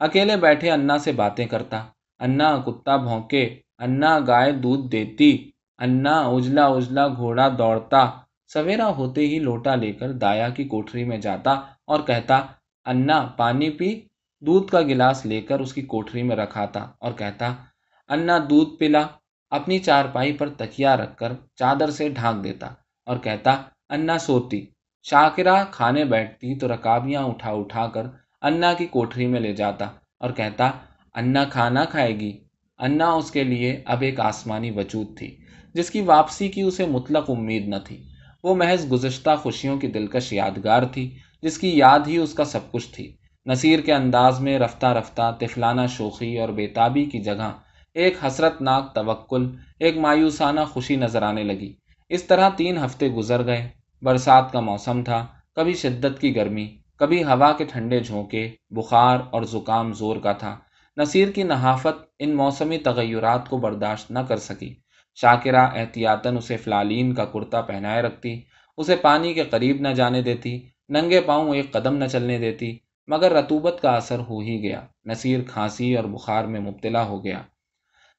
اکیلے 0.00 0.36
بیٹھے 0.36 0.70
انا 0.70 0.98
سے 0.98 1.12
باتیں 1.12 1.46
کرتا، 1.46 1.84
انا 2.20 2.56
کتا 2.66 2.96
بھونکے، 2.96 3.60
انا 3.78 4.18
گائے 4.26 4.52
دودھ 4.52 4.92
دیتی، 4.92 5.50
انا 5.78 6.20
اجلا 6.20 6.66
اجلا 6.66 7.08
گھوڑا 7.08 7.48
دوڑتا۔ 7.58 8.10
سویرا 8.48 8.88
ہوتے 8.88 9.20
ہی 9.20 9.38
لوٹا 9.38 9.74
لے 9.74 9.92
کر 9.92 10.12
دایا 10.12 10.48
کی 10.48 10.64
کوٹری 10.64 11.04
میں 11.04 11.18
جاتا 11.18 11.52
اور 11.86 12.00
کہتا، 12.00 12.40
انا 12.86 13.20
پانی 13.36 13.70
پی، 13.70 14.00
دودھ 14.40 14.70
کا 14.72 14.80
گلاس 14.80 15.26
لے 15.26 15.40
کر 15.40 15.60
اس 15.60 15.72
کی 15.72 15.82
کوٹری 15.82 16.22
میں 16.22 16.36
رکھاتا 16.36 16.80
اور 16.98 17.12
کہتا، 17.12 17.52
انا 18.08 18.38
دودھ 18.50 18.76
پلا۔ 18.78 19.06
اپنی 19.50 19.78
چارپائی 19.78 20.32
پر 20.32 20.48
تکیا 20.48 20.96
رکھ 20.96 21.16
کر 21.16 21.32
چادر 21.54 21.90
سے 21.90 22.08
ڈھانک 22.08 22.44
دیتا۔ 22.44 22.68
اور 23.06 23.16
کہتا، 23.16 23.62
انا 23.88 24.18
سوتی۔ 24.18 24.66
شاکرہ 25.02 25.64
کھانے 25.70 26.04
بیٹھتی 26.04 26.58
تو 26.58 26.68
رکابیاں 26.68 27.22
اٹھا 27.22 27.50
اٹھا 27.50 27.86
کر 27.86 28.06
انا 28.42 28.72
کی 28.72 28.86
کوٹری 28.86 29.26
میں 29.26 29.40
لے 29.40 29.52
جاتا 29.52 29.84
اور 30.20 30.30
کہتا، 30.30 30.70
انا 31.14 31.44
کھانا 31.44 31.84
کھائے 31.84 32.20
گی۔ 32.20 32.32
انا 32.78 33.10
اس 33.10 33.30
کے 33.30 33.44
لیے 33.44 33.82
اب 33.84 34.02
ایک 34.02 34.20
آسمانی 34.20 34.70
وجود 34.70 35.16
تھی، 35.18 35.36
جس 35.74 35.90
کی 35.90 36.00
واپسی 36.00 36.48
کی 36.48 36.62
اسے 36.62 36.86
مطلق 36.86 37.30
امید 37.30 37.68
نہ 37.68 37.76
تھی۔ 37.84 38.02
وہ 38.42 38.54
محض 38.54 38.92
گزشتہ 38.92 39.30
خوشیوں 39.36 39.78
کی 39.78 39.86
دلکش 39.86 40.32
یادگار 40.32 40.82
تھی، 40.82 41.18
جس 41.42 41.58
کی 41.58 41.78
یاد 41.78 42.00
ہی 42.06 42.16
اس 42.16 42.34
کا 42.34 42.44
سب 42.44 42.72
کچھ 42.72 42.88
تھی۔ 42.92 43.16
نصیر 43.46 43.80
کے 43.80 43.92
انداز 43.92 44.40
میں 44.40 44.58
رفتہ 44.58 44.86
رفتہ 44.86 45.36
تفلانہ 45.40 45.86
شوخی 45.88 46.38
اور 46.38 46.48
بیتابی 46.48 47.04
کی 47.04 47.18
جگہ 47.18 47.52
ایک 47.94 48.24
حسرت 48.26 48.62
ناک 48.62 48.94
توکل، 48.94 49.50
ایک 49.78 49.96
مایوسانہ 49.96 50.60
خوشی 50.60 50.96
نظر 50.96 51.22
آنے 51.22 51.42
لگی۔ 51.42 51.72
اس 52.08 52.24
طرح 52.24 52.48
تین 52.48 52.78
ہفتے 52.78 53.08
گزر 53.08 53.46
گئے۔ 53.46 53.68
برسات 54.02 54.52
کا 54.52 54.60
موسم 54.60 55.02
تھا، 55.02 55.26
کبھی 55.56 55.74
شدت 55.74 56.20
کی 56.20 56.36
گرمی، 56.36 56.78
کبھی 56.96 57.24
ہوا 57.24 57.52
کے 57.52 57.64
ٹھنڈے 57.64 58.00
جھونکے، 58.00 58.54
بخار 58.70 59.18
اور 59.30 59.42
زکام 59.42 59.92
زور 59.92 60.16
کا 60.16 60.32
تھا۔ 60.32 60.58
نصیر 60.96 61.30
کی 61.30 61.42
نحافت 61.42 62.14
ان 62.18 62.34
موسمی 62.34 62.78
تغیرات 62.78 63.48
کو 63.48 63.56
برداشت 63.56 64.10
نہ 64.10 64.18
کر 64.18 64.36
سکی۔ 64.36 64.74
شاکرہ 65.14 65.66
احتیاطاً 65.74 66.36
اسے 66.36 66.56
فلالین 66.56 67.14
کا 67.14 67.24
کرتا 67.24 67.60
پہنائے 67.60 68.02
رکھتی، 68.02 68.40
اسے 68.76 68.96
پانی 68.96 69.34
کے 69.34 69.42
قریب 69.42 69.80
نہ 69.80 69.88
جانے 69.88 70.22
دیتی، 70.22 70.68
ننگے 70.88 71.20
پاؤں 71.20 71.54
ایک 71.54 71.72
قدم 71.72 71.96
نہ 71.96 72.04
چلنے 72.04 72.38
دیتی، 72.38 72.78
مگر 73.06 73.32
رتوبت 73.32 73.78
کا 73.82 73.90
اثر 73.90 74.18
ہو 74.18 74.40
ہی 74.40 74.62
گیا۔ 74.62 74.86
نصیر 75.04 75.40
کھانسی 75.48 75.96
اور 75.96 76.04
بخار 76.04 76.44
میں 76.44 76.60
مبتلا 76.60 77.04
ہو 77.04 77.24
گیا۔ 77.24 77.42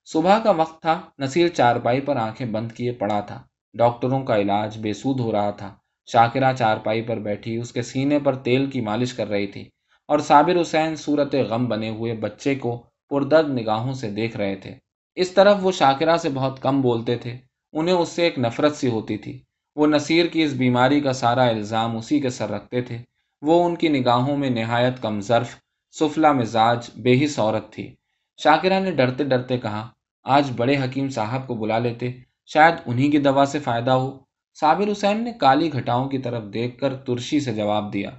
صبح 0.05 0.39
کا 0.39 0.51
وقت 0.51 0.81
تھا، 0.81 1.01
نصیر 1.19 1.47
چارپائی 1.47 2.01
پر 2.01 2.15
آنکھیں 2.15 2.47
بند 2.47 2.71
کیے 2.71 2.91
پڑا 2.91 3.19
تھا۔ 3.19 3.43
ڈاکٹروں 3.75 4.23
کا 4.23 4.37
علاج 4.37 4.77
بے 4.77 4.93
سود 4.93 5.19
ہو 5.19 5.31
رہا 5.31 5.51
تھا۔ 5.51 5.75
شاکرہ 6.11 6.53
چارپائی 6.53 7.01
پر 7.01 7.17
بیٹھی 7.17 7.57
اس 7.57 7.71
کے 7.71 7.81
سینے 7.81 8.19
پر 8.19 8.35
تیل 8.35 8.69
کی 8.69 8.81
مالش 8.81 9.13
کر 9.13 9.27
رہی 9.27 9.47
تھی 9.47 9.69
اور 10.07 10.19
صابر 10.19 10.61
حسین 10.61 10.95
صورت 10.95 11.35
غم 11.35 11.65
بنے 11.65 11.89
ہوئے 11.89 12.13
بچے 12.13 12.55
کو 12.55 12.85
پردرد 13.09 13.49
نگاہوں 13.49 13.93
سے 13.93 14.11
دیکھ 14.11 14.37
رہے 14.37 14.55
تھے۔ 14.55 14.75
اس 15.15 15.31
طرف 15.31 15.57
وہ 15.61 15.71
شاکرہ 15.71 16.17
سے 16.17 16.29
بہت 16.29 16.61
کم 16.61 16.81
بولتے 16.81 17.15
تھے، 17.15 17.37
انہیں 17.73 17.95
اس 17.95 18.09
سے 18.09 18.23
ایک 18.23 18.39
نفرت 18.39 18.75
سی 18.75 18.87
ہوتی 18.87 19.17
تھی۔ 19.17 19.41
وہ 19.75 19.87
نصیر 19.87 20.25
کی 20.25 20.43
اس 20.43 20.53
بیماری 20.53 21.01
کا 21.01 21.13
سارا 21.13 21.43
الزام 21.43 21.97
اسی 21.97 22.19
کے 22.19 22.29
سر 22.29 22.49
رکھتے 22.49 22.81
تھے۔ 22.81 22.97
وہ 23.41 23.65
ان 23.65 23.75
کی 23.75 23.87
نگاہوں 23.87 24.37
میں 24.37 24.49
نہایت 24.49 25.01
کم 25.01 25.21
ظرف 25.21 25.55
سفلا 25.91 26.31
مزاج، 26.31 26.89
بے 26.95 27.25
حص 27.25 27.39
عورت 27.39 27.73
تھی۔ 27.73 27.95
شاکرہ 28.37 28.79
نے 28.79 28.91
ڈرتے 28.91 29.23
ڈرتے 29.23 29.57
کہا، 29.57 29.87
آج 30.23 30.51
بڑے 30.55 30.77
حکیم 30.77 31.09
صاحب 31.09 31.47
کو 31.47 31.55
بلا 31.55 31.79
لیتے 31.79 32.11
شاید 32.45 32.75
انہی 32.85 33.11
کی 33.11 33.17
دوا 33.17 33.45
سے 33.45 33.59
فائدہ 33.59 33.91
ہو۔ 33.91 34.19
صابر 34.59 34.91
حسین 34.91 35.23
نے 35.23 35.33
کالی 35.33 35.73
گھٹاؤں 35.73 36.09
کی 36.09 36.17
طرف 36.17 36.43
دیکھ 36.53 36.79
کر 36.79 36.95
ترشی 36.95 37.39
سے 37.39 37.53
جواب 37.53 37.93
دیا، 37.93 38.09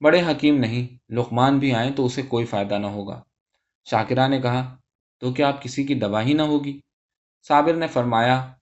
بڑے 0.00 0.20
حکیم 0.20 0.58
نہیں، 0.58 1.12
لقمان 1.12 1.58
بھی 1.58 1.74
آئیں 1.74 1.90
تو 1.90 2.06
اسے 2.06 2.22
کوئی 2.22 2.46
فائدہ 2.46 2.78
نہ 2.78 2.86
ہوگا۔ 2.86 3.22
شاکرہ 3.90 4.28
نے 4.28 4.40
کہا، 4.40 4.76
تو 5.20 5.32
کیا 5.32 5.48
آپ 5.48 5.62
کسی 5.62 5.84
کی 5.84 5.94
دوا 5.94 6.22
ہی 6.22 6.32
نہ 6.32 6.42
ہوگی؟ 6.42 6.80
صابر 7.48 7.74
نے 7.74 7.86
فرمایا، 7.86 8.52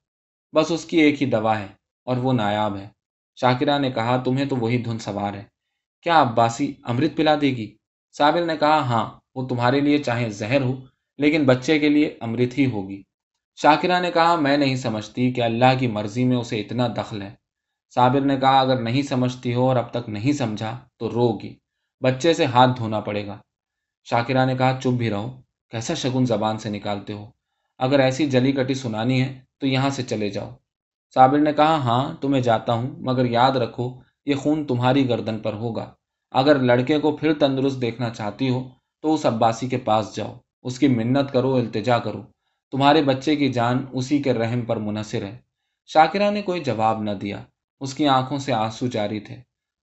بس 0.52 0.70
اس 0.70 0.84
کی 0.84 0.96
ایک 0.98 1.22
ہی 1.22 1.26
دوا 1.26 1.58
ہے 1.58 1.66
اور 2.04 2.16
وہ 2.16 2.32
نایاب 2.32 2.76
ہے۔ 2.76 2.88
شاکرہ 3.36 3.78
نے 3.78 3.90
کہا، 3.90 4.16
تمہیں 4.16 4.44
تو 4.44 4.56
وہی 4.56 4.78
دھن 4.78 4.98
سوار 4.98 5.34
ہے۔ 5.34 5.44
کیا 6.02 6.22
عباسی 6.22 6.72
امرت 6.84 7.16
پلا 7.16 7.34
دے 7.40 7.46
گی؟ 7.46 7.76
صابر 8.12 8.44
نے 8.44 8.56
کہا 8.56 8.78
ہاں 8.78 9.20
وہ 9.34 9.48
تمہارے 9.48 9.80
لیے 9.80 9.98
چاہے 9.98 10.30
زہر 10.30 10.60
ہو، 10.60 10.80
لیکن 11.18 11.44
بچے 11.44 11.78
کے 11.78 11.88
لیے 11.88 12.16
امرت 12.20 12.58
ہی 12.58 12.66
ہوگی۔ 12.66 13.02
شاکرہ 13.62 14.00
نے 14.00 14.10
کہا، 14.10 14.36
میں 14.36 14.56
نہیں 14.56 14.76
سمجھتی 14.76 15.32
کہ 15.32 15.40
اللہ 15.40 15.78
کی 15.78 15.86
مرضی 15.86 16.24
میں 16.24 16.36
اسے 16.36 16.60
اتنا 16.60 16.88
دخل 16.88 17.22
ہے۔ 17.22 17.34
صابر 17.94 18.20
نے 18.20 18.36
کہا، 18.36 18.60
اگر 18.60 18.80
نہیں 18.80 19.02
سمجھتی 19.02 19.54
ہو 19.54 19.68
اور 19.68 19.76
اب 19.76 19.90
تک 19.90 20.08
نہیں 20.08 20.32
سمجھا 20.32 20.78
تو 20.96 21.10
رو 21.10 21.38
گی 21.38 21.56
بچے 22.00 22.34
سے 22.34 22.44
ہاتھ 22.44 22.70
دھونا 22.76 23.00
پڑے 23.00 23.26
گا۔ 23.26 23.36
شاکرہ 24.04 24.46
نے 24.46 24.56
کہا، 24.56 24.78
چپ 24.80 24.88
بھی 24.88 25.10
رہو، 25.10 25.40
کیسا 25.70 25.94
شگن 25.94 26.26
زبان 26.26 26.58
سے 26.58 26.70
نکالتے 26.70 27.12
ہو؟ 27.12 27.26
اگر 27.78 28.00
ایسی 28.00 28.26
جلی 28.26 28.52
کٹی 28.52 28.74
سنانی 28.74 29.22
ہے 29.22 29.40
تو 29.58 29.66
یہاں 29.66 29.90
سے 29.90 30.02
چلے 30.02 30.30
جاؤ۔ 30.30 30.50
صابر 31.14 31.38
نے 31.38 31.52
کہا 31.52 31.76
ہاں 31.76 32.14
تو 32.20 32.28
میں 32.28 32.40
جاتا 32.40 32.72
ہوں، 32.72 32.90
مگر 32.98 33.24
یاد 33.24 33.50
رکھو، 33.50 34.00
یہ 34.26 34.34
خون 34.34 34.66
تمہاری 34.66 35.08
گردن 35.08 35.38
پر 35.38 35.52
ہوگا۔ 35.52 35.94
اگر 36.30 36.58
لڑکے 36.58 36.98
کو 36.98 37.16
پھر 37.16 37.32
تندرست 37.34 37.80
دیکھنا 37.80 38.10
چاہتی 38.10 38.50
ہو 38.50 38.68
تو 39.02 39.14
اس 39.14 39.26
عباسی 39.26 39.68
کے 39.68 39.78
پاس 39.78 40.16
جاؤ، 40.16 40.36
اس 40.62 40.78
کی 40.78 40.88
منت 40.88 41.32
کرو، 41.32 41.54
التجا 41.54 41.98
کرو۔ 41.98 42.22
تمہارے 42.70 43.02
بچے 43.02 43.36
کی 43.36 43.52
جان 43.52 43.86
اسی 43.92 44.22
کے 44.22 44.32
رحم 44.32 44.60
پر 44.60 44.76
منحصر 44.76 45.22
ہے۔ 45.22 45.38
شاکرہ 45.86 46.30
نے 46.30 46.42
کوئی 46.42 46.64
جواب 46.64 47.02
نہ 47.02 47.10
دیا۔ 47.10 47.42
اس 47.80 47.94
کی 47.94 48.08
آنکھوں 48.08 48.38
سے 48.38 48.52
آنسو 48.52 48.86
جاری 48.86 49.20
تھے۔ 49.20 49.36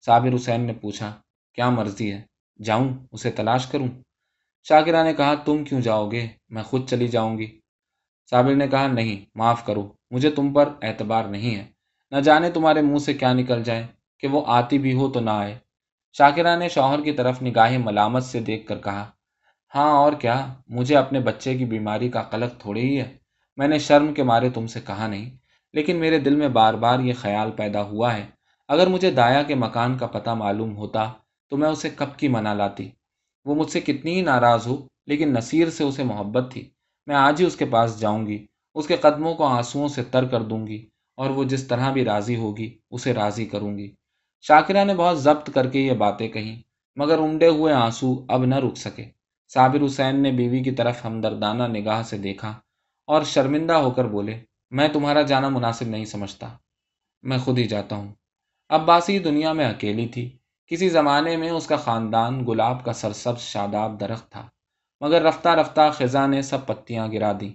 صابر 0.06 0.36
حسین 0.36 0.62
نے 0.62 0.74
پوچھا، 0.74 1.16
کیا 1.54 1.70
مرضی 1.70 2.14
ہے؟ 2.14 2.22
جاؤں؟ 2.64 2.90
اسے 3.12 3.32
تلاش 3.32 3.68
کروں؟ 3.68 3.88
شاکرہ 4.64 5.04
نے 5.04 5.14
کہا، 5.14 5.36
تم 5.36 5.64
کیوں 5.64 5.82
جاؤ 5.82 6.10
گے؟ 6.10 6.28
میں 6.50 6.64
خود 6.64 6.90
چلی 6.90 7.08
جاؤں 7.08 7.38
گی۔ 7.38 7.60
صابر 8.30 8.56
نے 8.56 8.68
کہا، 8.68 8.88
نہیں، 8.88 9.26
معاف 9.36 9.66
کرو، 9.66 9.92
مجھے 10.12 10.32
تم 10.32 10.54
پر 10.54 10.70
اعتبار 10.82 11.24
نہیں 11.24 11.56
ہے۔ 11.56 11.66
نہ 12.12 12.18
جانے 12.18 12.52
تمہارے 12.52 12.82
منہ 12.82 12.98
سے 12.98 13.14
کیا 13.14 13.34
نکل 13.34 13.64
جائے، 13.64 13.88
کہ 14.20 14.28
وہ 14.28 14.44
آتی 14.48 14.78
بھی 14.78 14.94
ہو 14.94 15.12
تو 15.12 15.20
نہ 15.20 15.30
آئے۔ 15.30 15.60
شاکرہ 16.14 16.58
نے 16.58 16.70
شوہر 16.70 17.02
کی 17.02 17.12
طرف 17.12 17.44
نگاہ 17.44 17.78
ملامت 17.78 18.24
سے 18.24 18.40
دیکھ 18.40 18.68
کر 18.68 18.80
کہا 18.80 19.12
ہاں 19.78 19.98
اور 19.98 20.14
کیا؟ 20.14 20.54
مجھے 20.68 20.96
اپنے 20.98 21.20
بچے 21.20 21.58
کی 21.58 21.66
بیماری 21.66 22.10
کا 22.10 22.22
قلق 22.22 22.62
تھوڑی 22.62 22.82
ہی 22.82 23.00
ہے۔ 23.00 23.18
میں 23.58 23.68
نے 23.68 23.80
شرم 23.80 24.14
کے 24.14 24.24
مارے 24.24 24.50
تم 24.50 24.68
سے 24.68 24.80
کہا 24.88 25.08
نہیں، 25.08 25.30
لیکن 25.74 25.96
میرے 25.96 26.20
دل 26.20 26.36
میں 26.36 26.48
بار 26.48 26.74
بار 26.74 27.00
یہ 27.00 27.14
خیال 27.14 27.52
پیدا 27.52 27.82
ہوا 27.82 28.18
ہے۔ 28.18 28.26
اگر 28.68 28.88
مجھے 28.88 29.12
دایا 29.12 29.44
کے 29.44 29.56
مکان 29.56 29.98
کا 29.98 30.08
پتہ 30.08 30.30
معلوم 30.30 30.78
ہوتا 30.78 31.12
تو 31.50 31.58
میں 31.58 31.70
اسے 31.70 31.90
کب 31.90 32.18
کی 32.18 32.28
منا 32.28 32.54
لاتی؟ 32.54 32.90
وہ 33.46 33.56
مجھ 33.56 33.72
سے 33.72 33.80
کتنی 33.80 34.16
ہی 34.16 34.22
ناراض 34.22 34.68
ہو، 34.68 34.88
لیکن 35.06 35.34
نصیر 35.34 35.70
سے 35.70 35.84
اسے 35.84 36.04
محبت 36.04 36.52
تھی۔ 36.52 36.70
میں 37.08 37.16
آج 37.16 37.42
ہی 37.42 37.46
اس 37.46 37.56
کے 37.56 37.66
پاس 37.66 38.00
جاؤں 38.00 38.28
گی، 38.28 38.46
اس 38.76 38.88
کے 38.88 38.96
قدموں 38.96 39.34
کو 39.36 39.44
آنسوؤں 39.44 39.88
سے 39.88 40.04
تر 40.04 40.26
کر 40.26 40.42
دوں 40.42 40.68
گی، 40.68 40.86
اور 41.16 41.30
وہ 41.30 41.44
جس 41.44 41.68
طرح 41.68 41.92
بھی 41.92 42.06
راضی 42.06 42.36
ہوگی، 42.36 42.78
اسے 42.92 43.14
راضی 43.14 43.46
کروں 43.46 43.78
گی۔ 43.78 43.92
شاکرہ 44.42 44.86
نے 44.86 44.94
بہت 44.96 45.22
ضبط 45.22 45.50
کر 45.54 45.70
کے 45.70 45.80
یہ 45.80 45.94
باتیں 45.94 46.28
کہیں، 46.28 46.62
مگر 46.96 47.20
امڈے 47.20 47.48
ہوئے 47.48 47.74
آنسو 47.74 48.26
اب 48.28 48.46
نہ 48.46 48.56
رک 48.56 48.78
سکے۔ 48.78 49.17
صابر 49.54 49.86
حسین 49.86 50.24
نے 50.24 50.32
بیوی 50.32 50.64
کی 50.64 50.72
طرف 50.72 51.06
ہمدردانہ 51.06 51.64
نگاہ 51.64 52.04
سے 52.04 52.18
دیکھا 52.18 52.60
اور 53.08 53.24
شرمندہ 53.24 53.74
ہو 53.74 53.92
کر 53.92 54.06
بولے، 54.06 54.40
میں 54.70 54.88
تمہارا 54.88 55.22
جانا 55.22 55.50
مناسب 55.50 55.88
نہیں 55.88 56.06
سمجھتا۔ 56.06 56.48
میں 57.22 57.38
خود 57.38 57.58
ہی 57.58 57.68
جاتا 57.68 57.96
ہوں۔ 57.96 58.14
اب 58.70 58.86
باسی 58.86 59.20
دنیا 59.20 59.54
میں 59.54 59.66
اکیلی 59.66 60.08
تھی۔ 60.08 60.38
کسی 60.68 60.90
زمانے 60.90 61.38
میں 61.38 61.50
اس 61.50 61.68
کا 61.68 61.76
خاندان 61.76 62.46
گلاب 62.48 62.86
کا 62.86 62.94
سرسبز 62.94 63.42
شاداب 63.42 64.00
درخت 64.00 64.32
تھا۔ 64.32 64.48
مگر 65.02 65.22
رفتہ 65.22 65.50
رفتہ 65.50 65.90
خزاں 65.94 66.28
نے 66.28 66.42
سب 66.42 66.66
پتیاں 66.66 67.08
گرا 67.08 67.32
دیں۔ 67.42 67.54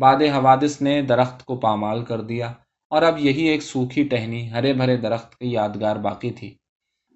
باد 0.00 0.16
حوادث 0.16 0.82
نے 0.82 1.02
درخت 1.02 1.44
کو 1.44 1.56
پامال 1.56 2.04
کر 2.04 2.20
دیا 2.20 2.52
اور 2.90 3.02
اب 3.02 3.18
یہی 3.18 3.42
ایک 3.42 3.62
سوکھی 3.62 4.04
ٹہنی 4.04 4.50
ہرے 4.50 4.72
بھرے 4.72 4.96
درخت 4.96 5.38
کی 5.38 5.52
یادگار 5.52 5.96
باقی 5.96 6.30
تھی۔ 6.30 6.54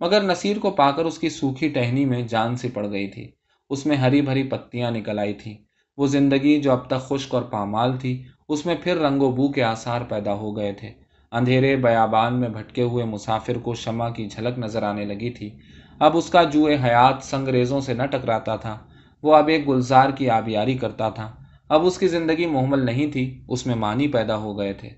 مگر 0.01 0.23
نصیر 0.23 0.59
کو 0.59 0.71
پا 0.71 0.91
کر 0.91 1.05
اس 1.05 1.19
کی 1.19 1.29
سوکھی 1.29 1.69
ٹہنی 1.69 2.05
میں 2.05 2.23
جان 2.23 2.57
سی 2.57 2.69
پڑ 2.69 2.91
گئی 2.91 3.09
تھی۔ 3.09 3.31
اس 3.71 3.87
میں 3.87 3.97
ہری 3.97 4.23
بھری 4.23 4.43
پتیاں 4.43 4.91
نکل 4.91 5.19
آئی 5.19 5.35
تھیں۔ 5.35 5.55
وہ 5.97 6.07
زندگی 6.07 6.61
جو 6.61 6.73
اب 6.73 6.87
تک 6.87 7.01
خشک 7.01 7.35
اور 7.35 7.43
پامال 7.43 7.97
تھی، 7.97 8.25
اس 8.49 8.67
میں 8.67 8.75
پھر 8.83 8.97
رنگ 8.97 9.23
و 9.23 9.31
بو 9.31 9.49
کے 9.49 9.63
آثار 9.63 10.01
پیدا 10.01 10.33
ہو 10.33 10.57
گئے 10.57 10.73
تھے۔ 10.73 10.91
اندھیرے 11.33 11.77
بیابان 11.77 12.41
میں 12.41 12.49
بھٹکے 12.49 12.83
ہوئے 12.83 13.05
مسافر 13.05 13.59
کو 13.59 13.75
شمع 13.75 14.11
کی 14.11 14.29
جھلک 14.29 14.59
نظر 14.59 14.83
آنے 14.83 15.05
لگی 15.05 15.31
تھی۔ 15.31 15.51
اب 15.99 16.17
اس 16.17 16.31
کا 16.31 16.43
جو 16.43 16.67
حیات 16.67 17.25
سنگریزوں 17.25 17.81
سے 17.81 17.95
نہ 17.95 18.03
ٹکراتا 18.03 18.57
تھا۔ 18.57 18.79
وہ 19.23 19.37
اب 19.37 19.49
ایک 19.49 19.69
گلزار 19.69 20.11
کی 20.11 20.31
آبیاری 20.31 20.79
کرتا 20.79 21.09
تھا۔ 21.09 21.33
اب 21.69 21.87
اس 21.87 21.99
کی 21.99 22.09
زندگی 22.09 22.47
محمل 22.47 22.85
نہیں 22.87 23.13
تھی، 23.13 23.45
اس 23.49 23.67
میں 23.67 23.75
معنی 23.75 24.09
پیدا 24.09 24.37
ہو 24.37 24.59
گئے 24.59 24.73
تھے۔ 24.73 24.89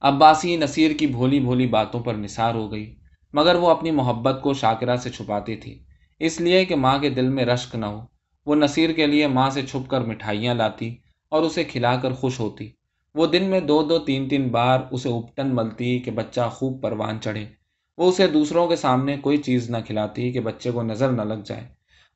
عباسی 0.00 0.56
نصیر 0.56 0.90
کی 0.98 1.06
بھولی 1.06 1.40
بھولی 1.40 1.66
باتوں 1.66 2.00
پر 2.00 2.14
نثار 2.14 2.54
ہو 2.54 2.72
گئی، 2.72 2.96
مگر 3.32 3.54
وہ 3.54 3.70
اپنی 3.70 3.90
محبت 3.90 4.42
کو 4.42 4.54
شاکرہ 4.54 4.96
سے 4.96 5.10
چھپاتی 5.10 5.56
تھی۔ 5.56 5.84
اس 6.18 6.40
لیے 6.40 6.64
کہ 6.64 6.76
ماں 6.76 6.98
کے 6.98 7.10
دل 7.10 7.28
میں 7.28 7.44
رشک 7.44 7.74
نہ 7.74 7.86
ہو۔ 7.86 8.00
وہ 8.46 8.54
نصیر 8.54 8.92
کے 8.92 9.06
لیے 9.06 9.26
ماں 9.26 9.50
سے 9.50 9.62
چھپ 9.62 9.90
کر 9.90 10.00
مٹھائیاں 10.00 10.54
لاتی 10.54 10.96
اور 11.28 11.42
اسے 11.42 11.64
کھلا 11.64 11.96
کر 11.96 12.12
خوش 12.12 12.40
ہوتی۔ 12.40 12.70
وہ 13.14 13.26
دن 13.26 13.44
میں 13.44 13.60
دو 13.60 13.82
دو 13.82 13.98
تین 13.98 14.28
تین 14.28 14.48
بار 14.48 14.80
اسے 14.90 15.08
اپٹن 15.08 15.54
ملتی 15.54 15.98
کہ 15.98 16.10
بچہ 16.10 16.40
خوب 16.52 16.82
پروان 16.82 17.20
چڑھے۔ 17.20 17.46
وہ 17.98 18.08
اسے 18.08 18.26
دوسروں 18.26 18.68
کے 18.68 18.76
سامنے 18.76 19.16
کوئی 19.16 19.36
چیز 19.36 19.70
نہ 19.70 19.76
کھلاتی 19.86 20.32
کہ 20.32 20.40
بچے 20.40 20.70
کو 20.70 20.82
نظر 20.82 21.12
نہ 21.12 21.22
لگ 21.22 21.42
جائے۔ 21.44 21.66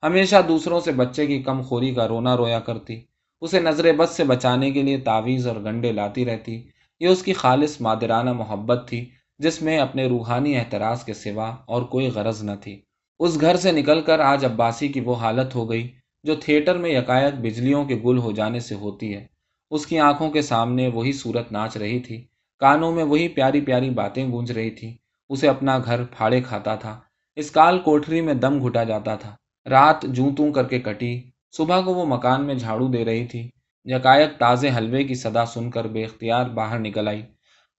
ہمیشہ 0.03 0.37
دوسروں 0.49 0.81
سے 0.81 0.93
بچے 0.93 1.27
کی 1.27 1.43
کم 1.43 1.63
خوری 1.63 1.95
کا 1.95 2.09
رونا 2.09 2.37
رویا 2.37 2.61
کرتی۔ 2.61 3.01
اسے 3.41 3.61
نظر 3.61 3.93
بد 3.93 4.11
سے 4.11 4.25
بچانے 4.25 4.71
کے 4.71 4.83
لیے 4.83 4.99
تعویذ 4.99 5.47
اور 5.47 5.57
گنڈے 5.57 5.93
لاتی 5.93 6.25
رہتی۔ 6.25 6.63
یہ 7.01 7.09
اس 7.09 7.23
کی 7.23 7.33
خالص 7.33 7.81
مادرانہ 7.81 8.33
محبت 8.33 8.89
تھی 8.89 9.11
جس 9.39 9.63
میں 9.63 9.79
اپنے 9.79 10.07
روحانی 10.07 10.57
احتراز 10.57 11.05
کے 11.05 11.15
سوا 11.15 11.57
اور 11.65 11.83
کوئی 11.83 12.09
غرض 12.09 12.43
نہ 12.43 12.53
تھی۔ 12.61 12.81
اس 13.23 13.41
گھر 13.41 13.57
سے 13.57 13.73
نکل 13.73 14.00
کر 14.00 14.21
آج 14.21 14.45
عباسی 14.45 14.88
کی 14.88 15.00
وہ 15.00 15.14
حالت 15.14 15.55
ہو 15.55 15.71
گئی 15.71 15.88
جو 16.23 16.35
تھیٹر 16.35 16.79
میں 16.79 16.91
یکایت 16.91 17.35
بجلیوں 17.35 17.85
کے 17.85 17.95
گل 18.05 18.19
ہو 18.19 18.33
جانے 18.33 18.61
سے 18.61 18.75
ہوتی 18.75 19.14
ہے۔ 19.14 19.26
اس 19.71 19.87
کی 19.87 19.99
آنکھوں 19.99 20.31
کے 20.31 20.43
سامنے 20.43 20.88
وہی 20.88 21.12
صورت 21.12 21.52
ناچ 21.52 21.76
رہی 21.76 22.00
تھی۔ 22.00 22.26
کانوں 22.59 22.93
میں 22.93 23.05
وہی 23.05 23.29
پیاری 23.29 23.61
پیاری 23.61 23.91
باتیں 23.91 24.33
گونج 24.33 24.52
رہی 24.52 24.71
تھی۔ 24.71 24.97
اسے 25.29 25.49
اپنا 25.49 25.79
گھر 25.79 26.05
پھاڑے 26.05 26.41
کھاتا 26.41 26.75
تھا۔ 26.75 27.00
اس 27.37 27.50
کال 27.50 27.79
کوٹری 27.79 28.21
میں 28.21 28.35
دم 28.35 28.67
گھٹا 28.67 28.85
جاتا 28.85 29.14
تھا۔ 29.14 29.37
رات 29.71 30.02
جوں 30.02 30.37
توں 30.37 30.52
کر 30.52 30.64
کے 30.64 30.81
کٹی۔ 30.81 31.31
صبح 31.57 31.81
کو 31.81 31.95
وہ 31.95 32.17
مکان 32.17 32.47
میں 32.47 32.55
جھاڑو 32.55 32.88
دے 32.88 33.05
رہی 33.05 33.26
تھی۔ 33.26 33.50
یکایک 33.85 34.38
تازے 34.38 34.71
حلوے 34.76 35.05
کی 35.05 35.14
صدا 35.14 35.47
سن 35.47 35.71
کر 35.71 35.87
بے 35.87 36.05
اختیار 36.05 36.47
باہر 36.47 36.79
نکل 36.79 37.09
آئی۔ 37.09 37.23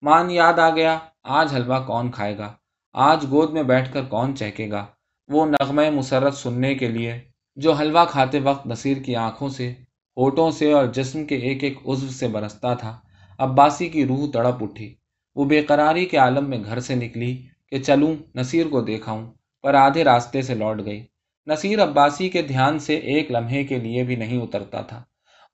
مان 0.02 0.30
یاد 0.30 0.58
آ 0.58 0.70
گیا، 0.70 0.98
آج 1.22 1.54
حلوہ 1.54 1.86
کون 1.86 2.10
کھائے 2.10 2.38
گا؟ 2.38 2.52
آج 2.92 3.26
گود 3.30 3.50
میں 3.50 3.62
بیٹھ 3.62 3.92
کر 3.92 4.04
کون 4.04 4.36
چہکے 4.36 4.70
گا؟ 4.70 4.86
وہ 5.28 5.46
نغمہ 5.46 5.90
مسرت 5.90 6.34
سننے 6.34 6.74
کے 6.74 6.88
لیے، 6.88 7.18
جو 7.56 7.72
حلوہ 7.72 8.04
کھاتے 8.04 8.40
وقت 8.40 8.66
نصیر 8.66 8.96
کی 8.96 9.16
آنکھوں 9.16 9.48
سے، 9.48 9.72
ہوٹوں 10.16 10.50
سے 10.50 10.72
اور 10.72 10.86
جسم 10.86 11.24
کے 11.24 11.36
ایک 11.36 11.64
ایک 11.64 11.78
عزو 11.86 12.08
سے 12.08 12.28
برستا 12.28 12.74
تھا، 12.74 13.00
عباسی 13.38 13.88
کی 13.88 14.06
روح 14.06 14.30
تڑپ 14.32 14.62
اٹھی۔ 14.62 14.94
وہ 15.34 15.44
بے 15.44 15.62
قراری 15.62 16.06
کے 16.06 16.16
عالم 16.16 16.50
میں 16.50 16.58
گھر 16.64 16.80
سے 16.80 16.94
نکلی 16.94 17.46
کہ 17.70 17.78
چلوں، 17.78 18.14
نصیر 18.34 18.68
کو 18.68 18.80
دیکھاؤں، 18.80 19.26
پر 19.62 19.74
آدھے 19.74 20.04
راستے 20.04 20.42
سے 20.42 20.54
لوٹ 20.54 20.84
گئی۔ 20.84 21.06
نصیر 21.46 21.82
عباسی 21.82 22.28
کے 22.28 22.42
دھیان 22.42 22.78
سے 22.78 22.96
ایک 22.96 23.30
لمحے 23.30 23.64
کے 23.64 23.78
لیے 23.78 24.02
بھی 24.02 24.16
نہیں 24.16 24.42
اترتا 24.42 24.80
تھا۔ 24.80 25.02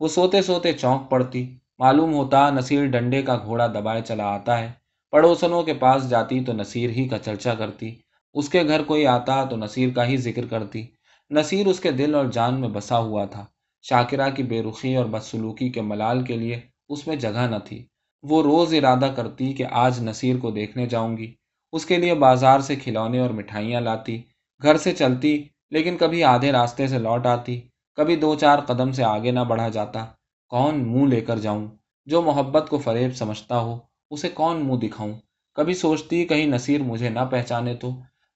وہ 0.00 0.09
سوتے 0.09 0.43
سوتے 0.43 0.73
چونک 0.73 1.11
پڑتی، 1.11 1.57
معلوم 1.79 2.12
ہوتا 2.15 2.50
نصیر 2.50 2.87
ڈنڈے 2.87 3.23
کا 3.23 3.37
گھوڑا 3.37 3.67
دبائے 3.67 4.03
چلا 4.03 4.25
آتا 4.25 4.59
ہے۔ 4.59 4.73
پڑوسنوں 5.11 5.62
کے 5.62 5.75
پاس 5.75 6.11
جاتی 6.11 6.45
تو 6.45 6.53
نصیر 6.53 6.91
ہی 6.91 7.09
کا 7.09 7.19
چرچا 7.19 7.55
کرتی۔ 7.55 7.95
اس 8.34 8.49
کے 8.49 8.62
گھر 8.62 8.82
کوئی 8.82 9.06
آتا 9.06 9.44
تو 9.44 9.56
نصیر 9.56 9.88
کا 9.94 10.06
ہی 10.06 10.16
ذکر 10.16 10.46
کرتی۔ 10.46 10.87
نصیر 11.30 11.66
اس 11.66 11.80
کے 11.80 11.92
دل 11.92 12.14
اور 12.14 12.25
جان 12.25 12.60
میں 12.60 12.68
بسا 12.68 12.99
ہوا 12.99 13.25
تھا۔ 13.25 13.44
شاکرہ 13.82 14.30
کی 14.30 14.42
بے 14.42 14.62
رخی 14.62 14.96
اور 14.96 15.04
بدسلوکی 15.04 15.68
کے 15.68 15.80
ملال 15.80 16.25
کے 16.25 16.37
لیے 16.37 16.60
اس 16.88 17.06
میں 17.06 17.16
جگہ 17.16 17.46
نہ 17.50 17.56
تھی۔ 17.64 17.87
وہ 18.22 18.42
روز 18.42 18.75
ارادہ 18.75 19.12
کرتی 19.16 19.52
کہ 19.52 19.64
آج 19.70 20.00
نصیر 20.00 20.37
کو 20.37 20.50
دیکھنے 20.50 20.87
جاؤں 20.87 21.16
گی۔ 21.16 21.34
اس 21.72 21.87
کے 21.87 21.96
لیے 21.96 22.14
بازار 22.14 22.60
سے 22.60 22.76
کھلونے 22.76 23.18
اور 23.18 23.30
مٹھائیاں 23.30 23.80
لاتی۔ 23.80 24.22
گھر 24.62 24.76
سے 24.76 24.92
چلتی، 24.92 25.44
لیکن 25.70 25.96
کبھی 25.96 26.25
آدھے 26.25 26.52
راستے 26.52 26.87
سے 26.87 26.99
لوٹ 26.99 27.26
آتی۔ 27.26 27.60
کبھی 27.94 28.16
دو 28.16 28.34
چار 28.34 28.58
قدم 28.58 28.92
سے 28.92 29.04
آگے 29.04 29.30
نہ 29.30 29.40
بڑھا 29.40 29.68
جاتا۔ 29.68 30.06
کون 30.49 30.88
منہ 30.88 31.06
لے 31.06 31.20
کر 31.20 31.38
جاؤں؟ 31.38 31.68
جو 32.06 32.22
محبت 32.22 32.70
کو 32.70 32.78
فریب 32.78 33.16
سمجھتا 33.16 33.58
ہو، 33.58 33.78
اسے 34.10 34.28
کون 34.28 34.66
منہ 34.66 34.76
دکھاؤں؟ 34.76 35.12
کبھی 35.54 35.75
سوچتی 35.75 36.25
کہیں 36.25 36.46
نصیر 36.46 36.82
مجھے 36.82 37.08
نہ 37.08 37.20
پہچانے 37.30 37.75
تو 37.75 37.90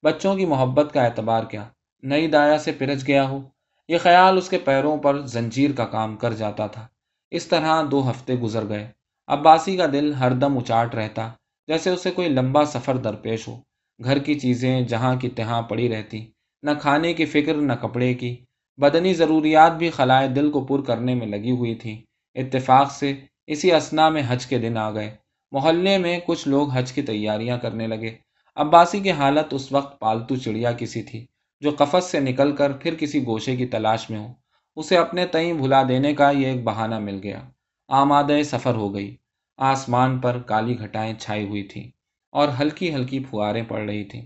بچوں 0.04 0.36
کی 0.36 0.46
محبت 0.46 0.94
کا 0.94 1.02
اعتبار 1.02 1.44
کیا۔ 1.44 1.68
نئی 2.02 2.26
دایا 2.26 2.58
سے 2.58 2.72
پرج 2.72 3.06
گیا 3.06 3.28
ہو۔ 3.28 3.40
یہ 3.88 3.98
خیال 3.98 4.36
اس 4.36 4.48
کے 4.48 4.58
پیروں 4.58 4.96
پر 4.96 5.20
زنجیر 5.26 5.72
کا 5.72 5.84
کام 5.84 6.16
کر 6.16 6.32
جاتا 6.32 6.66
تھا۔ 6.66 6.86
اس 7.30 7.46
طرح 7.46 7.82
دو 7.90 8.10
ہفتے 8.10 8.34
گزر 8.34 8.68
گئے۔ 8.68 8.90
عباسی 9.26 9.76
کا 9.76 9.86
دل 9.92 10.14
ہر 10.14 10.30
دم 10.30 10.58
اچاٹ 10.58 10.94
رہتا، 10.94 11.30
جیسے 11.66 11.90
اسے 11.90 12.10
کوئی 12.10 12.28
لمبا 12.28 12.64
سفر 12.64 12.96
درپیش 12.96 13.48
ہو۔ 13.48 13.60
گھر 14.04 14.18
کی 14.18 14.34
چیزیں 14.34 14.80
جہاں 14.80 15.16
کی 15.16 15.28
تہاں 15.28 15.62
پڑی 15.62 15.88
رہتی، 15.88 16.26
نہ 16.62 16.70
کھانے 16.80 17.14
کی 17.14 17.24
فکر، 17.24 17.54
نہ 17.54 17.72
کپڑے 17.72 18.14
کی۔ 18.14 18.36
بدنی 18.76 19.14
ضروریات 19.14 19.72
بھی 19.72 19.90
خلائے 19.90 20.28
دل 20.28 20.50
کو 20.50 20.60
پر 20.60 20.82
کرنے 20.82 21.14
میں 21.14 21.26
لگی 21.26 21.50
ہوئی 21.50 21.74
تھیں 21.74 21.98
اتفاق 22.34 22.92
سے 22.92 23.14
اسی 23.46 23.72
اسنا 23.72 24.08
میں 24.08 24.22
حج 24.28 24.46
کے 24.46 24.58
دن 24.58 24.76
آ 24.76 24.90
گئے۔ 24.90 25.16
محلے 25.52 25.98
میں 25.98 26.18
کچھ 26.26 26.48
لوگ 26.48 26.70
حج 26.70 26.92
کی 26.92 27.02
تیاریاں 27.02 27.58
کرنے 27.58 27.86
لگے۔ 27.86 28.23
عباسی 28.56 29.00
کی 29.00 29.10
حالت 29.10 29.54
اس 29.54 29.72
وقت 29.72 30.00
پالتو 30.00 30.36
چڑیا 30.36 30.72
کسی 30.72 31.02
تھی، 31.02 31.26
جو 31.60 31.70
قفس 31.78 32.04
سے 32.04 32.20
نکل 32.20 32.56
کر 32.56 32.72
پھر 32.72 32.94
کسی 32.94 33.26
گوشے 33.26 33.56
کی 33.56 33.66
تلاش 33.66 34.10
میں 34.10 34.18
ہو۔ 34.18 34.32
اسے 34.76 34.96
اپنے 34.96 35.26
تئیں 35.26 35.52
بھلا 35.52 35.82
دینے 35.88 36.14
کا 36.14 36.30
یہ 36.30 36.46
ایک 36.46 36.64
بہانہ 36.64 36.98
مل 36.98 37.20
گیا۔ 37.22 37.40
آمادہ 37.88 38.42
سفر 38.44 38.74
ہو 38.74 38.94
گئی۔ 38.94 39.16
آسمان 39.56 40.18
پر 40.18 40.38
کالی 40.46 40.78
گھٹائیں 40.78 41.14
چھائی 41.14 41.48
ہوئی 41.48 41.62
تھیں 41.62 41.90
اور 42.32 42.48
ہلکی 42.60 42.94
ہلکی 42.94 43.18
پھواریں 43.18 43.62
پڑ 43.68 43.80
رہی 43.80 44.04
تھیں۔ 44.04 44.22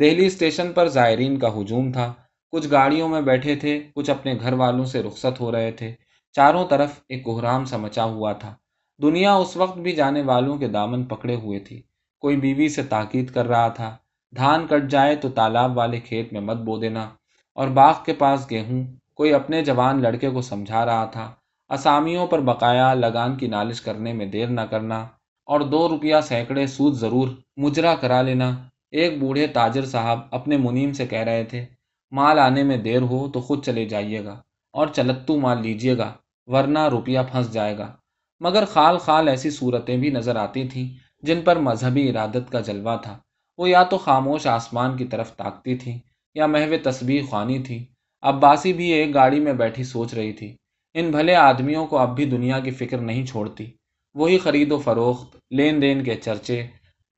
دہلی 0.00 0.26
اسٹیشن 0.26 0.72
پر 0.72 0.88
زائرین 0.88 1.38
کا 1.38 1.60
ہجوم 1.60 1.92
تھا۔ 1.92 2.12
کچھ 2.50 2.68
گاڑیوں 2.70 3.08
میں 3.08 3.20
بیٹھے 3.20 3.56
تھے، 3.56 3.82
کچھ 3.94 4.10
اپنے 4.10 4.34
گھر 4.40 4.52
والوں 4.52 4.84
سے 4.84 5.02
رخصت 5.02 5.40
ہو 5.40 5.52
رہے 5.52 5.72
تھے۔ 5.72 5.94
چاروں 6.32 6.66
طرف 6.68 7.00
ایک 7.08 7.24
کوہرام 7.24 7.64
سا 7.64 7.76
مچا 7.76 8.04
ہوا 8.04 8.32
تھا۔ 8.32 8.54
دنیا 9.02 9.34
اس 9.34 9.56
وقت 9.56 9.78
بھی 9.78 9.92
جانے 9.92 10.22
والوں 10.22 10.58
کے 10.58 10.68
دامن 10.68 11.04
پکڑے 11.04 11.34
ہوئے 11.34 11.58
تھی۔ 11.58 11.82
کوئی 12.18 12.36
بیوی 12.36 12.68
سے 12.68 12.82
تاکید 12.82 13.30
کر 13.30 13.46
رہا 13.46 13.68
تھا، 13.68 13.96
دھان 14.36 14.66
کٹ 14.66 14.90
جائے 14.90 15.16
تو 15.16 15.28
تالاب 15.28 15.76
والے 15.76 16.00
کھیت 16.00 16.32
میں 16.32 16.40
مت 16.40 16.56
بو 16.56 16.78
دینا۔ 16.78 17.08
اور 17.54 17.68
باغ 17.68 17.94
کے 18.06 18.12
پاس 18.12 18.50
گیہوں، 18.50 18.84
کوئی 19.14 19.32
اپنے 19.32 19.64
جوان 19.64 20.02
لڑکے 20.02 20.30
کو 20.30 20.40
سمجھا 20.40 20.86
رہا 20.86 21.04
تھا۔ 21.04 21.32
اسامیوں 21.68 22.26
پر 22.26 22.40
بقایا 22.40 22.94
لگان 22.94 23.36
کی 23.36 23.46
نالش 23.46 23.80
کرنے 23.80 24.12
میں 24.12 24.26
دیر 24.26 24.46
نہ 24.46 24.60
کرنا۔ 24.60 25.06
اور 25.46 25.60
دو 25.60 25.88
روپیہ 25.88 26.14
سینکڑے 26.22 26.66
سود 26.66 26.94
ضرور 26.94 27.28
مجرا 27.56 27.94
کرا 27.94 28.22
لینا۔ 28.22 28.50
ایک 28.90 29.18
بوڑھے 29.18 29.46
تاجر 29.46 29.84
صاحب 29.84 30.20
اپنے 30.30 30.56
منیم 30.56 30.92
سے 30.92 31.06
کہہ 31.06 31.18
رہے 31.18 31.44
تھے، 31.44 31.64
مال 32.10 32.38
آنے 32.38 32.62
میں 32.62 32.76
دیر 32.76 33.02
ہو 33.02 33.30
تو 33.34 33.40
خود 33.40 33.64
چلے 33.64 33.84
جائیے 33.84 34.24
گا 34.24 34.42
اور 34.72 34.86
چلتو 34.86 35.40
مال 35.40 35.62
لیجیے 35.62 35.98
گا، 35.98 36.12
ورنہ 36.46 36.78
روپیہ 36.78 37.18
پھنس 37.32 37.52
جائے 37.52 37.78
گا۔ 37.78 37.92
مگر 38.40 38.64
خال 38.64 38.98
خال 38.98 39.28
ایسی 39.28 39.50
صورتیں 39.50 39.96
بھی 39.96 40.10
نظر 40.10 40.36
آتی 40.36 40.68
تھیں۔ 40.68 41.05
جن 41.26 41.40
پر 41.44 41.56
مذہبی 41.56 42.08
ارادت 42.08 42.52
کا 42.52 42.60
جلوہ 42.60 42.96
تھا۔ 42.96 43.18
وہ 43.58 43.68
یا 43.68 43.82
تو 43.82 43.98
خاموش 43.98 44.46
آسمان 44.46 44.96
کی 44.96 45.04
طرف 45.04 45.36
تاکتی 45.36 45.76
تھیں 45.76 45.98
یا 46.34 46.46
محو 46.46 46.74
تصویر 46.82 47.22
خوانی 47.30 47.58
تھی۔ 47.58 47.84
عباسی 48.22 48.72
بھی 48.72 48.88
ایک 48.88 49.14
گاڑی 49.14 49.40
میں 49.40 49.52
بیٹھی 49.52 49.84
سوچ 49.84 50.14
رہی 50.14 50.32
تھی۔ 50.32 50.56
ان 50.94 51.10
بھلے 51.10 51.34
آدمیوں 51.34 51.86
کو 51.86 51.98
اب 51.98 52.16
بھی 52.16 52.24
دنیا 52.24 52.58
کی 52.60 52.70
فکر 52.70 52.98
نہیں 52.98 53.26
چھوڑتی۔ 53.26 53.66
وہی 54.14 54.38
خرید 54.38 54.72
و 54.72 54.78
فروخت، 54.78 55.36
لین 55.50 55.82
دین 55.82 56.04
کے 56.04 56.14
چرچے۔ 56.14 56.66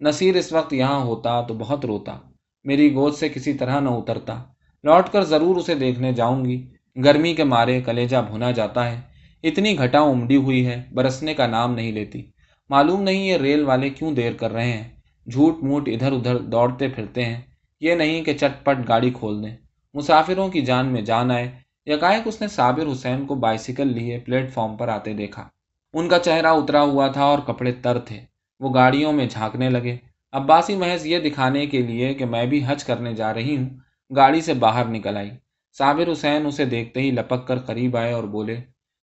نصیر 0.00 0.36
اس 0.36 0.52
وقت 0.52 0.72
یہاں 0.72 1.00
ہوتا 1.00 1.40
تو 1.40 1.54
بہت 1.54 1.84
روتا۔ 1.84 2.18
میری 2.64 2.94
گود 2.94 3.14
سے 3.14 3.28
کسی 3.28 3.52
طرح 3.52 3.80
نہ 3.80 3.88
اترتا۔ 3.88 4.42
لوٹ 4.84 5.08
کر 5.12 5.24
ضرور 5.24 5.56
اسے 5.56 5.74
دیکھنے 5.74 6.12
جاؤں 6.12 6.44
گی۔ 6.44 6.66
گرمی 7.04 7.34
کے 7.34 7.44
مارے 7.44 7.80
کلیجہ 7.80 8.16
بھونا 8.26 8.50
جاتا 8.50 8.90
ہے۔ 8.90 9.00
اتنی 9.42 9.78
گھٹا 9.78 10.00
امڈی 10.00 10.36
ہوئی 10.36 10.66
ہے، 10.66 10.82
برسنے 10.94 11.34
کا 11.34 11.46
نام 11.46 11.74
نہیں 11.74 11.92
لیتی۔ 11.92 12.22
معلوم 12.70 13.02
نہیں 13.02 13.26
یہ 13.26 13.36
ریل 13.36 13.64
والے 13.64 13.90
کیوں 13.90 14.12
دیر 14.12 14.32
کر 14.32 14.52
رہے 14.52 14.72
ہیں۔ 14.72 14.88
جھوٹ 15.30 15.62
موٹ 15.62 15.88
ادھر 15.88 16.12
ادھر 16.12 16.38
دوڑتے 16.38 16.88
پھرتے 16.88 17.24
ہیں۔ 17.24 17.40
یہ 17.80 17.94
نہیں 17.94 18.24
کہ 18.24 18.34
چٹ 18.34 18.64
پٹ 18.64 18.88
گاڑی 18.88 19.10
کھول 19.10 19.44
دیں۔ 19.44 19.56
مسافروں 19.94 20.48
کی 20.48 20.60
جان 20.60 20.86
میں 20.86 21.02
جان 21.02 21.30
آئے۔ 21.30 21.50
یکائک 21.86 22.22
اس 22.24 22.40
نے 22.40 22.48
صابر 22.48 22.92
حسین 22.92 23.26
کو 23.26 23.34
بائسیکل 23.34 23.86
لیے 23.92 24.18
پلیٹ 24.18 24.52
فارم 24.52 24.76
پر 24.76 24.88
آتے 24.88 25.12
دیکھا۔ 25.12 25.48
ان 25.92 26.08
کا 26.08 26.18
چہرہ 26.18 26.46
اترا 26.46 26.82
ہوا 26.82 27.08
تھا 27.08 27.24
اور 27.24 27.38
کپڑے 27.38 27.72
تر 27.72 27.98
تھے۔ 27.98 28.20
وہ 28.60 28.74
گاڑیوں 28.74 29.12
میں 29.12 29.26
جھانکنے 29.26 29.70
لگے۔ 29.70 29.96
عباسی 30.32 30.76
محض 30.76 31.06
یہ 31.06 31.18
دکھانے 31.18 31.66
کے 31.66 31.82
لیے 31.82 32.14
کہ 32.14 32.24
میں 32.24 32.46
بھی 32.46 32.62
حج 32.66 32.84
کرنے 32.84 33.14
جا 33.14 33.34
رہی 33.34 33.56
ہوں، 33.56 33.68
گاڑی 34.16 34.40
سے 34.40 34.54
باہر 34.54 34.84
نکل 34.84 35.16
آئی۔ 35.16 35.30
صابر 35.78 36.12
حسین 36.12 36.46
اسے 36.46 36.64
دیکھتے 36.64 37.00
ہی 37.00 37.10
لپک 37.10 37.46
کر 37.46 37.58
قریب 37.58 37.96
آئے 37.96 38.12
اور 38.12 38.24
بولے، 38.24 38.56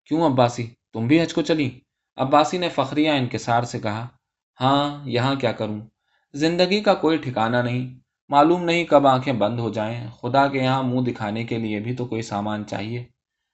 کیوں 0.06 0.26
عباسی؟ 0.26 0.68
تم 0.94 1.08
بھی 1.08 1.22
حج 1.22 1.34
کو 1.34 1.42
چلی 1.42 1.70
عباسی 2.20 2.58
نے 2.58 2.70
فخریہ 2.70 3.10
انکسار 3.10 3.64
سے 3.64 3.80
کہا 3.80 4.08
ہاں 4.62 5.08
یہاں 5.08 5.36
کیا 5.36 5.52
کروں؟ 5.52 5.82
زندگی 6.34 6.82
کا 6.82 6.94
کوئی 6.94 7.18
ٹھکانہ 7.18 7.58
نہیں، 7.58 8.00
معلوم 8.30 8.64
نہیں 8.64 8.84
کب 8.84 9.08
آنکھیں 9.08 9.34
بند 9.34 9.60
ہو 9.60 9.70
جائیں۔ 9.70 10.08
خدا 10.10 10.48
کے 10.48 10.60
یہاں 10.60 10.84
منہ 10.84 11.02
دکھانے 11.02 11.44
کے 11.44 11.58
لیے 11.58 11.80
بھی 11.80 11.96
تو 11.96 12.06
کوئی 12.06 12.22
سامان 12.22 12.66
چاہیے۔ 12.66 13.06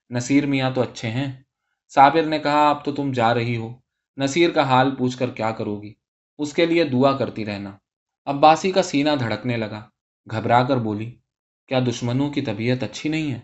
نصیر 0.09 0.45
میاں 0.45 0.71
تو 0.71 0.81
اچھے 0.81 1.09
ہیں۔ 1.09 1.43
صابر 1.93 2.23
نے 2.23 2.39
کہا، 2.39 2.69
اب 2.69 2.85
تو 2.85 2.91
تم 2.91 3.11
جا 3.11 3.33
رہی 3.33 3.57
ہو۔ 3.57 3.73
نصیر 4.17 4.51
کا 4.51 4.63
حال 4.63 4.95
پوچھ 4.95 5.17
کر 5.17 5.29
کیا 5.29 5.51
کرو 5.51 5.81
گی؟ 5.81 5.93
اس 6.37 6.53
کے 6.53 6.65
لیے 6.65 6.83
دعا 6.83 7.17
کرتی 7.17 7.45
رہنا۔ 7.45 7.71
عباسی 8.25 8.71
کا 8.71 8.83
سینہ 8.83 9.09
دھڑکنے 9.19 9.57
لگا۔ 9.57 9.85
گھبرا 10.31 10.63
کر 10.63 10.77
بولی، 10.77 11.15
کیا 11.67 11.79
دشمنوں 11.79 12.29
کی 12.29 12.41
طبیعت 12.41 12.83
اچھی 12.83 13.09
نہیں 13.09 13.31
ہے؟ 13.31 13.39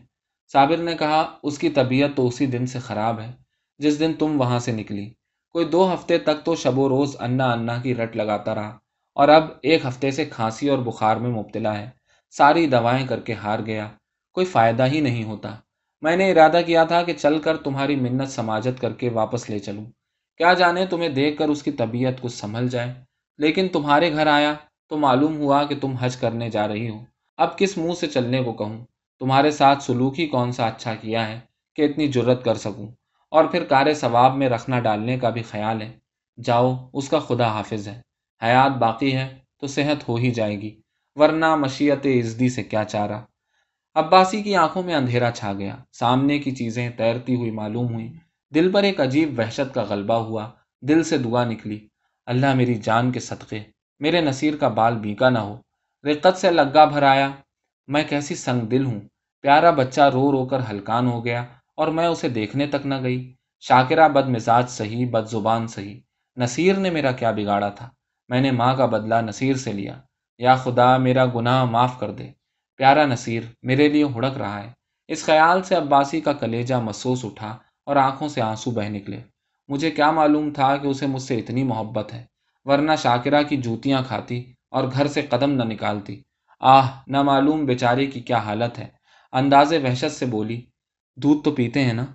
صابر 0.52 0.78
نے 0.78 0.96
کہا، 0.96 1.38
اس 1.44 1.60
کی 1.60 1.70
طبیعت 1.70 2.10
تو 2.16 2.28
اسی 2.28 2.46
دن 2.46 2.66
سے 2.66 2.80
خراب 2.80 3.20
ہے۔ 3.20 3.41
جس 3.82 4.00
دن 4.00 4.13
تم 4.13 4.41
وہاں 4.41 4.60
سے 4.60 4.72
نکلی۔ 4.72 5.10
کوئی 5.50 5.65
دو 5.65 5.94
ہفتے 5.94 6.17
تک 6.17 6.44
تو 6.44 6.56
شب 6.56 6.80
و 6.80 6.89
روز 6.89 7.15
انا 7.20 7.52
انا 7.52 7.78
کی 7.78 7.96
رٹ 7.96 8.15
لگاتا 8.15 8.56
رہا۔ 8.56 8.78
اور 9.15 9.30
اب 9.30 9.44
ایک 9.62 9.86
ہفتے 9.86 10.12
سے 10.12 10.26
کھانسی 10.26 10.70
اور 10.70 10.78
بخار 10.78 11.15
میں 11.17 11.30
مبتلا 11.30 11.80
ہے۔ 11.80 11.89
ساری 12.32 12.67
دوائیں 12.67 13.08
کر 13.08 13.20
کے 13.20 13.34
ہار 13.34 13.60
گیا۔ 13.65 13.89
کوئی 14.34 14.46
فائدہ 14.46 14.86
ہی 14.86 15.00
نہیں 15.00 15.24
ہوتا۔ 15.24 15.56
میں 16.02 16.17
نے 16.17 16.32
ارادہ 16.32 16.62
کیا 16.65 16.84
تھا 16.84 17.04
کہ 17.04 17.13
چل 17.13 17.39
کر 17.39 17.58
تمہاری 17.58 17.96
منت 17.96 18.30
سماجت 18.30 18.82
کر 18.82 18.94
کے 18.94 19.10
واپس 19.10 19.50
لے 19.50 19.60
چلوں۔ 19.60 19.86
کیا 20.38 20.54
جانے 20.54 20.86
تمہیں 20.86 21.10
دیکھ 21.10 21.38
کر 21.38 21.50
اس 21.50 21.63
کی 21.63 21.72
طبیعت 21.72 22.22
کچھ 22.22 22.34
سنبھل 22.34 22.70
جائے۔ 22.70 22.94
لیکن 23.38 23.67
تمہارے 23.67 24.13
گھر 24.13 24.28
آیا 24.28 24.54
تو 24.89 24.98
معلوم 24.98 25.38
ہوا 25.38 25.63
کہ 25.63 25.76
تم 25.82 25.91
حج 25.91 26.15
کرنے 26.15 26.50
جا 26.50 26.67
رہی 26.67 26.89
ہو۔ 26.89 27.04
اب 27.38 27.58
کس 27.58 27.78
منہ 27.78 27.94
سے 27.94 28.08
چلنے 28.08 28.44
کو 28.44 28.54
کہوں؟ 28.54 28.86
تمہارے 29.20 29.52
ساتھ 29.52 29.84
سلوک 29.84 30.20
ہی 30.20 30.28
کون 30.28 30.52
سا 30.52 30.65
اچھا 30.65 30.96
کیا 30.96 31.28
ہے 31.28 31.39
کہ 31.76 31.82
اتنی 31.82 32.08
جرت 32.08 32.46
کر 32.46 32.56
سکوں؟ 32.56 32.88
اور 33.32 33.46
پھر 33.46 33.63
کار 33.63 33.94
ثواب 33.94 34.36
میں 34.36 34.50
رکھنا 34.50 34.80
ڈالنے 34.80 35.20
کا 35.20 35.30
بھی 35.30 35.41
خیال 35.41 35.82
ہے۔ 35.82 35.98
جاؤ، 36.44 36.89
اس 36.94 37.10
کا 37.10 37.20
خدا 37.20 37.48
حافظ 37.48 37.88
ہے۔ 37.88 38.02
حیات 38.44 38.72
باقی 38.72 39.15
ہے 39.15 39.38
تو 39.60 39.67
صحت 39.67 40.10
ہو 40.10 40.15
ہی 40.15 40.32
جائے 40.32 40.62
گی۔ 40.62 40.82
ورنہ 41.15 41.56
مشیت 41.56 42.06
عزدی 42.06 42.50
سے 42.50 42.63
کیا 42.63 42.84
چارہ۔ 42.84 43.20
عباسی 43.96 44.41
کی 44.44 44.56
آنکھوں 44.56 44.84
میں 44.84 44.96
اندھیرا 44.96 45.32
چھا 45.32 45.54
گیا۔ 45.54 45.76
سامنے 45.91 46.39
کی 46.39 46.52
چیزیں 46.52 46.89
تیرتی 46.89 47.36
ہوئی 47.36 47.52
معلوم 47.52 47.94
ہوئی 47.94 48.13
دل 48.56 48.72
پر 48.72 48.84
ایک 48.84 49.02
عجیب 49.02 49.39
وحشت 49.39 49.74
کا 49.74 49.84
غلبہ 49.84 50.13
ہوا۔ 50.13 50.50
دل 50.82 51.04
سے 51.04 51.17
دعا 51.17 51.46
نکلی۔ 51.46 51.88
اللہ 52.26 52.54
میری 52.54 52.74
جان 52.74 53.12
کے 53.12 53.20
صدقے۔ 53.20 53.60
میرے 54.00 54.22
نصیر 54.22 54.58
کا 54.58 54.67
بال 54.67 54.96
بیکا 54.96 55.30
نہ 55.30 55.39
ہو۔ 55.39 55.62
رقت 56.04 56.38
سے 56.38 56.52
لگا 56.52 56.86
بھر 56.86 57.04
آیا۔ 57.04 57.30
میں 57.88 58.04
کیسی 58.04 58.36
سنگ 58.36 58.62
دل 58.62 58.86
ہوں۔ 58.86 59.00
پیارا 59.41 59.72
بچہ 59.72 60.02
رو 60.02 60.32
رو 60.32 60.46
کر 60.46 60.60
ہلکان 60.70 61.08
ہو 61.08 61.26
گیا۔ 61.26 61.46
اور 61.76 61.88
میں 61.88 62.08
اسے 62.08 62.30
دیکھنے 62.30 62.68
تک 62.68 62.86
نہ 62.86 62.96
گئی۔ 63.04 63.36
شاکرہ 63.60 64.10
بد 64.10 64.30
مزاج 64.30 64.70
صحیح 64.70 65.06
بد 65.12 65.30
زبان 65.30 65.68
صحیح 65.68 66.00
نصیر 66.38 66.78
نے 66.78 66.90
میرا 66.90 67.12
کیا 67.12 67.32
بگاڑا 67.32 67.70
تھا؟ 67.70 67.90
میں 68.30 68.42
نے 68.42 68.52
ماں 68.52 68.76
کا 68.76 68.86
بدلہ 68.86 69.16
نصیر 69.22 69.56
سے 69.56 69.74
لیا۔ 69.74 70.02
یا 70.38 70.56
خدا، 70.56 70.98
میرا 70.98 71.26
گناہ 71.26 71.66
معاف 71.66 72.00
کر 72.00 72.12
دے۔ 72.12 72.30
پیارا 72.78 73.06
نصیر، 73.06 73.42
میرے 73.64 73.90
لیے 73.90 74.04
ہڑک 74.04 74.38
رہا 74.38 74.64
ہے۔ 74.64 74.72
اس 75.08 75.26
خیال 75.26 75.64
سے 75.64 75.76
عباسی 75.76 76.22
کا 76.22 76.34
کلیجہ 76.34 76.76
محسوس 76.76 77.26
اٹھا 77.26 77.58
اور 77.86 77.96
آنکھوں 77.96 78.28
سے 78.28 78.42
آنسو 78.42 78.72
بہ 78.72 78.82
نکلے۔ 78.82 79.20
مجھے 79.68 79.92
کیا 79.92 80.12
معلوم 80.12 80.52
تھا 80.52 80.78
کہ 80.78 80.88
اسے 80.88 81.08
مجھ 81.08 81.22
سے 81.22 81.38
اتنی 81.38 81.64
محبت 81.64 82.14
ہے، 82.14 82.26
ورنہ 82.66 82.92
شاکرہ 82.98 83.44
کی 83.44 83.58
جوتیاں 83.58 84.02
کھاتی 84.08 84.54
اور 84.72 84.84
گھر 84.84 85.08
سے 85.08 85.22
قدم 85.22 85.52
نہ 85.52 85.64
نکالتی۔ 85.64 86.22
آہ 86.60 86.88
نہ 87.08 87.22
معلوم 87.22 87.66
بیچارے 87.66 88.06
کی 88.06 88.20
کیا 88.20 88.38
حالت 88.38 88.80
ہے؟ 88.80 88.88
انداز 89.32 89.74
وحشت 89.74 90.12
سے 90.12 90.26
بولی 90.26 90.62
دودھ 91.24 91.44
تو 91.44 91.52
پیتے 91.52 91.84
ہیں 91.84 91.94
نا؟ 91.94 92.06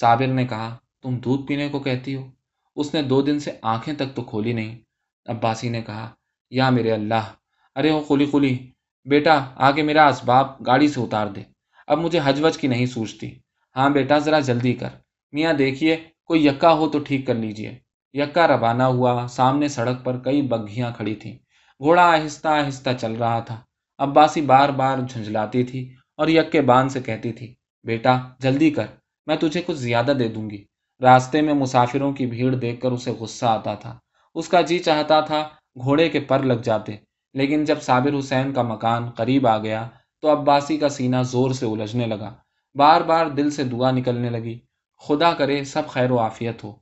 صابر 0.00 0.26
نے 0.26 0.46
کہا، 0.46 0.76
تم 1.02 1.16
دودھ 1.16 1.46
پینے 1.46 1.68
کو 1.68 1.78
کہتی 1.78 2.14
ہو؟ 2.14 2.30
اس 2.76 2.94
نے 2.94 3.02
دو 3.02 3.22
دن 3.22 3.38
سے 3.38 3.50
آنکھیں 3.62 3.94
تک 3.94 4.14
تو 4.14 4.22
کھولی 4.22 4.52
نہیں۔ 4.52 4.78
عباسی 5.26 5.68
نے 5.68 5.82
کہا، 5.82 6.10
یا 6.50 6.70
میرے 6.70 6.92
اللہ، 6.92 7.32
ارے 7.76 7.90
وہ 7.90 8.00
کھلی 8.00 8.26
کھلی 8.26 8.70
بیٹا، 9.04 9.44
آگے 9.56 9.82
میرا 9.82 10.06
اسباب 10.06 10.46
گاڑی 10.66 10.88
سے 10.88 11.00
اتار 11.00 11.26
دے۔ 11.26 11.42
اب 11.86 11.98
مجھے 11.98 12.20
حج 12.24 12.44
وج 12.44 12.58
کی 12.58 12.68
نہیں 12.68 12.86
سوچتی۔ 12.86 13.34
ہاں 13.76 13.90
بیٹا، 13.90 14.18
ذرا 14.18 14.40
جلدی 14.40 14.72
کر۔ 14.72 14.88
میاں، 15.32 15.52
دیکھیے، 15.52 15.96
کوئی 16.24 16.46
یکا 16.46 16.72
ہو 16.72 16.88
تو 16.88 16.98
ٹھیک 16.98 17.26
کر 17.26 17.34
لیجیے۔ 17.34 17.78
یکا 18.12 18.48
روانہ 18.48 18.82
ہوا، 18.82 19.26
سامنے 19.28 19.68
سڑک 19.68 20.04
پر 20.04 20.18
کئی 20.18 20.42
بگھیاں 20.42 20.90
کھڑی 20.96 21.14
تھیں۔ 21.14 21.34
گھوڑا 21.78 22.12
آہستہ 22.12 22.48
آہستہ 22.48 22.90
چل 23.00 23.12
رہا 23.12 23.40
تھا۔ 23.40 23.60
عباسی 23.98 24.40
بار 24.40 24.68
بار 24.68 24.98
جھنجھلاتی 24.98 25.62
تھی 25.62 25.94
اور 26.16 26.28
یکے 26.28 26.60
بان 26.60 26.88
سے 26.88 27.00
کہتی 27.00 27.32
تھی 27.32 27.54
بیٹا، 27.84 28.18
جلدی 28.38 28.70
کر، 28.70 28.86
میں 29.26 29.36
تجھے 29.36 29.62
کچھ 29.66 29.76
زیادہ 29.76 30.12
دے 30.18 30.28
دوں 30.28 30.50
گی۔ 30.50 30.64
راستے 31.00 31.40
میں 31.40 31.54
مسافروں 31.54 32.12
کی 32.12 32.26
بھیڑ 32.26 32.54
دیکھ 32.54 32.80
کر 32.80 32.90
اسے 32.90 33.10
غصہ 33.10 33.46
آتا 33.46 33.74
تھا۔ 33.74 33.98
اس 34.34 34.48
کا 34.48 34.60
جی 34.60 34.78
چاہتا 34.78 35.20
تھا 35.20 35.48
گھوڑے 35.82 36.08
کے 36.08 36.20
پر 36.20 36.42
لگ 36.42 36.60
جاتے، 36.62 36.96
لیکن 37.34 37.64
جب 37.64 37.82
صابر 37.82 38.18
حسین 38.18 38.52
کا 38.52 38.62
مکان 38.62 39.10
قریب 39.10 39.46
آ 39.46 39.58
گیا 39.58 39.88
تو 40.20 40.32
عباسی 40.32 40.76
کا 40.76 40.88
سینہ 40.88 41.16
زور 41.22 41.50
سے 41.50 41.66
الجھنے 41.66 42.06
لگا۔ 42.06 42.34
بار 42.74 43.00
بار 43.00 43.26
دل 43.26 43.50
سے 43.50 43.64
دعا 43.64 43.90
نکلنے 43.90 44.30
لگی، 44.30 44.58
خدا 45.08 45.32
کرے 45.32 45.64
سب 45.64 45.82
خیر 45.88 46.10
و 46.10 46.18
عافیت 46.18 46.64
ہو۔ 46.64 46.72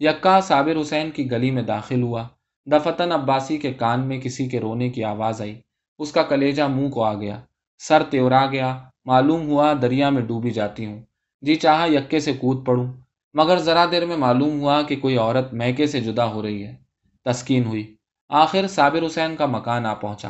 یکا 0.00 0.40
صابر 0.40 0.80
حسین 0.80 1.10
کی 1.10 1.30
گلی 1.30 1.50
میں 1.50 1.62
داخل 1.62 2.02
ہوا۔ 2.02 2.28
دفتن 2.66 3.12
عباسی 3.12 3.58
کے 3.58 3.72
کان 3.72 4.08
میں 4.08 4.20
کسی 4.20 4.48
کے 4.48 4.60
رونے 4.60 4.88
کی 4.88 5.04
آواز 5.04 5.40
آئی۔ 5.40 5.60
اس 5.98 6.12
کا 6.12 6.22
کلیجہ 6.22 6.62
منہ 6.62 6.88
کو 6.88 7.04
آ 7.04 7.14
گیا۔ 7.14 7.40
سر 7.78 8.02
تیورا 8.10 8.46
گیا۔ 8.46 8.78
معلوم 9.06 9.48
ہوا 9.48 9.72
دریا 9.82 10.10
میں 10.10 10.22
ڈوبی 10.22 10.50
جاتی 10.50 10.86
ہوں۔ 10.86 11.02
جی 11.40 11.54
چاہا 11.54 11.86
یکے 11.86 12.20
سے 12.20 12.32
کود 12.32 12.66
پڑوں۔ 12.66 12.86
مگر 13.34 13.58
ذرا 13.58 13.84
دیر 13.90 14.06
میں 14.06 14.16
معلوم 14.16 14.60
ہوا 14.60 14.82
کہ 14.82 14.96
کوئی 14.96 15.16
عورت 15.16 15.52
میکے 15.52 15.86
سے 15.86 16.00
جدا 16.00 16.24
ہو 16.24 16.42
رہی 16.42 16.66
ہے۔ 16.66 16.76
تسکین 17.24 17.64
ہوئی۔ 17.64 17.96
آخر 18.28 18.66
صابر 18.66 19.06
حسین 19.06 19.36
کا 19.36 19.46
مکان 19.46 19.86
آ 19.86 19.94
پہنچا۔ 19.94 20.28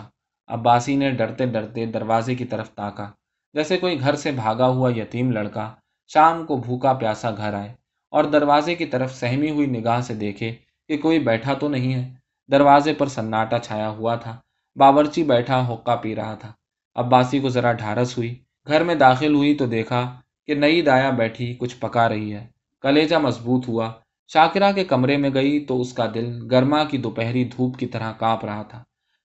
عباسی 0.48 0.96
نے 0.96 1.10
ڈرتے 1.10 1.46
ڈرتے 1.46 1.86
دروازے 1.86 2.34
کی 2.34 2.44
طرف 2.44 2.70
تاکا۔ 2.70 3.10
جیسے 3.54 3.76
کوئی 3.78 4.00
گھر 4.00 4.14
سے 4.14 4.30
بھاگا 4.30 4.66
ہوا 4.66 4.90
یتیم 4.96 5.30
لڑکا 5.32 5.74
شام 6.06 6.46
کو 6.46 6.56
بھوکا 6.56 6.92
پیاسا 6.92 7.30
گھر 7.30 7.54
آئے 7.54 7.74
اور 8.10 8.24
دروازے 8.24 8.74
کی 8.74 8.86
طرف 8.86 9.14
سہمی 9.14 9.50
ہوئی 9.50 9.66
نگاہ 9.66 10.00
سے 10.00 10.14
دیکھے 10.14 10.54
کہ 10.88 10.96
کوئی 10.96 11.18
بیٹھا 11.18 11.54
تو 11.54 11.68
نہیں 11.68 11.94
ہے۔ 11.94 12.14
دروازے 12.50 12.94
پر 12.94 13.06
سناٹا 13.06 13.58
چھایا 13.58 13.88
ہوا 13.88 14.14
تھا۔ 14.14 14.36
باورچی 14.76 15.22
بیٹھا 15.22 15.72
حقہ 15.72 15.96
پی 16.02 16.16
رہا 16.16 16.34
تھا۔ 16.34 16.52
عباسی 16.94 17.40
کو 17.40 17.48
ذرا 17.48 17.72
ڈھارس 17.72 18.18
ہوئی۔ 18.18 18.45
گھر 18.68 18.84
میں 18.84 18.94
داخل 18.94 19.34
ہوئی 19.34 19.54
تو 19.54 19.66
دیکھا 19.66 20.20
کہ 20.46 20.54
نئی 20.54 20.82
دایا 20.82 21.10
بیٹھی 21.10 21.54
کچھ 21.54 21.76
پکا 21.76 22.08
رہی 22.08 22.34
ہے۔ 22.34 22.46
کلیجہ 22.80 23.16
مضبوط 23.16 23.68
ہوا۔ 23.68 23.92
شاکرہ 24.28 24.72
کے 24.72 24.84
کمرے 24.84 25.16
میں 25.16 25.30
گئی 25.34 25.64
تو 25.64 25.80
اس 25.80 25.92
کا 25.92 26.06
دل 26.14 26.48
گرما 26.50 26.84
کی 26.84 26.98
دوپہری 26.98 27.44
دھوپ 27.44 27.78
کی 27.78 27.86
طرح 27.86 28.12
کاپ 28.12 28.44
رہا 28.44 28.62
تھا۔ 28.62 28.82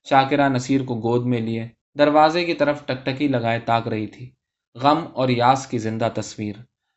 شاکرہ 0.09 0.49
نصیر 0.49 0.83
کو 0.83 0.95
گود 0.95 1.25
میں 1.25 1.39
لیے 1.39 1.67
دروازے 1.97 2.45
کی 2.45 2.53
طرف 2.53 2.85
ٹکٹکی 2.85 3.27
لگائے 3.27 3.59
تاک 3.59 3.87
رہی 3.87 4.07
تھی۔ 4.07 4.31
غم 4.75 5.05
اور 5.13 5.29
یاس 5.29 5.67
کی 5.67 5.77
زندہ 5.77 6.09
تصویر۔ 6.15 6.55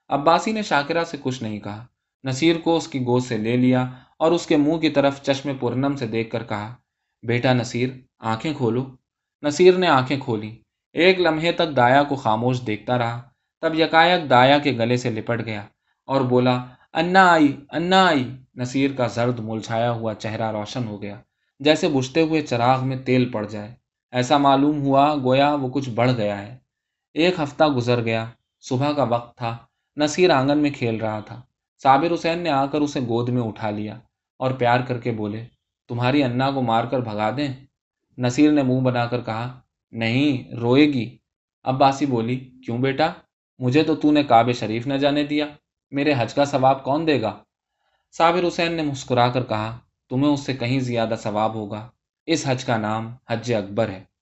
عباسی 0.08 0.52
نے 0.52 0.62
شاکرہ 0.62 1.04
سے 1.04 1.16
کچھ 1.20 1.42
نہیں 1.42 1.60
کہا۔ 1.60 1.86
نصیر 2.24 2.56
کو 2.58 2.76
اس 2.76 2.88
کی 2.88 3.00
گود 3.00 3.22
سے 3.24 3.36
لے 3.36 3.56
لیا 3.56 3.86
اور 4.18 4.32
اس 4.32 4.46
کے 4.46 4.56
منہ 4.56 4.76
کی 4.76 4.88
طرف 4.88 5.22
چشم 5.22 5.56
پورنم 5.60 5.96
سے 5.96 6.06
دیکھ 6.06 6.30
کر 6.30 6.44
کہا، 6.44 6.74
بیٹا 7.22 7.52
نصیر، 7.52 7.88
آنکھیں 8.18 8.54
کھولو۔ 8.54 8.84
نصیر 9.42 9.78
نے 9.78 9.86
آنکھیں 9.86 10.20
کھولی۔ 10.20 10.63
ایک 10.94 11.20
لمحے 11.20 11.52
تک 11.52 11.76
دایا 11.76 12.02
کو 12.02 12.14
خاموش 12.14 12.66
دیکھتا 12.66 12.98
رہا، 12.98 13.20
تب 13.62 13.78
یکایک 13.80 14.30
دایا 14.30 14.58
کے 14.58 14.72
گلے 14.72 14.96
سے 14.96 15.10
لپٹ 15.10 15.44
گیا 15.44 15.62
اور 16.08 16.20
بولا، 16.20 16.64
انا 16.92 17.22
آئی 17.32 17.56
انا 17.70 18.04
آئی۔ 18.06 18.24
نصیر 18.54 18.90
کا 18.92 19.06
زرد 19.06 19.38
ملچھایا 19.38 19.90
ہوا 19.90 20.14
چہرہ 20.14 20.50
روشن 20.52 20.86
ہو 20.86 21.02
گیا، 21.02 21.20
جیسے 21.60 21.88
بجھتے 21.88 22.22
ہوئے 22.22 22.40
چراغ 22.40 22.86
میں 22.86 22.96
تیل 22.96 23.30
پڑ 23.30 23.46
جائے۔ 23.46 23.74
ایسا 24.12 24.38
معلوم 24.38 24.80
ہوا 24.82 25.14
گویا 25.24 25.54
وہ 25.54 25.68
کچھ 25.68 25.90
بڑھ 25.90 26.12
گیا 26.16 26.38
ہے۔ 26.42 26.56
ایک 27.14 27.40
ہفتہ 27.40 27.64
گزر 27.64 28.04
گیا، 28.04 28.24
صبح 28.60 28.92
کا 28.92 29.02
وقت 29.02 29.36
تھا، 29.38 29.56
نصیر 29.96 30.30
آنگن 30.30 30.58
میں 30.58 30.70
کھیل 30.70 30.96
رہا 30.96 31.20
تھا۔ 31.20 31.40
صابر 31.82 32.14
حسین 32.14 32.38
نے 32.38 32.50
آ 32.50 32.66
کر 32.66 32.80
اسے 32.80 33.00
گود 33.00 33.28
میں 33.28 33.42
اٹھا 33.42 33.70
لیا 33.70 33.98
اور 34.40 34.50
پیار 34.50 34.80
کر 34.80 34.98
کے 34.98 35.10
بولے، 35.12 35.44
تمہاری 35.88 36.22
انا 36.24 36.50
کو 36.50 36.62
مار 36.62 36.84
کر 36.84 37.00
بھگا 37.00 37.30
دیں؟ 37.36 37.52
نصیر 38.18 38.50
نے 38.52 38.62
منہ 38.62 38.80
بنا 38.80 39.06
کر 39.06 39.20
کہا 39.20 39.60
نہیں، 39.94 40.54
روئے 40.54 40.86
گی۔ 40.86 41.18
اب 41.62 41.78
باسی 41.78 42.06
بولی، 42.06 42.36
کیوں 42.36 42.78
بیٹا؟ 42.78 43.12
مجھے 43.58 43.82
تو 43.82 43.94
تو 43.94 44.12
نے 44.12 44.22
کعب 44.22 44.52
شریف 44.52 44.86
نہ 44.86 44.94
جانے 44.94 45.24
دیا۔ 45.24 45.46
میرے 45.90 46.14
حج 46.18 46.34
کا 46.34 46.44
ثواب 46.44 46.84
کون 46.84 47.06
دے 47.06 47.22
گا؟ 47.22 47.38
صابر 48.12 48.48
حسین 48.48 48.72
نے 48.72 48.82
مسکرا 48.82 49.28
کر 49.28 49.42
کہا، 49.42 49.78
تمہیں 50.08 50.32
اس 50.32 50.40
سے 50.40 50.52
کہیں 50.52 50.80
زیادہ 50.80 51.14
ثواب 51.18 51.54
ہوگا۔ 51.54 51.90
اس 52.26 52.44
حج 52.46 52.64
کا 52.64 52.76
نام 52.76 53.14
حج 53.30 53.52
اکبر 53.52 53.88
ہے۔ 53.88 54.13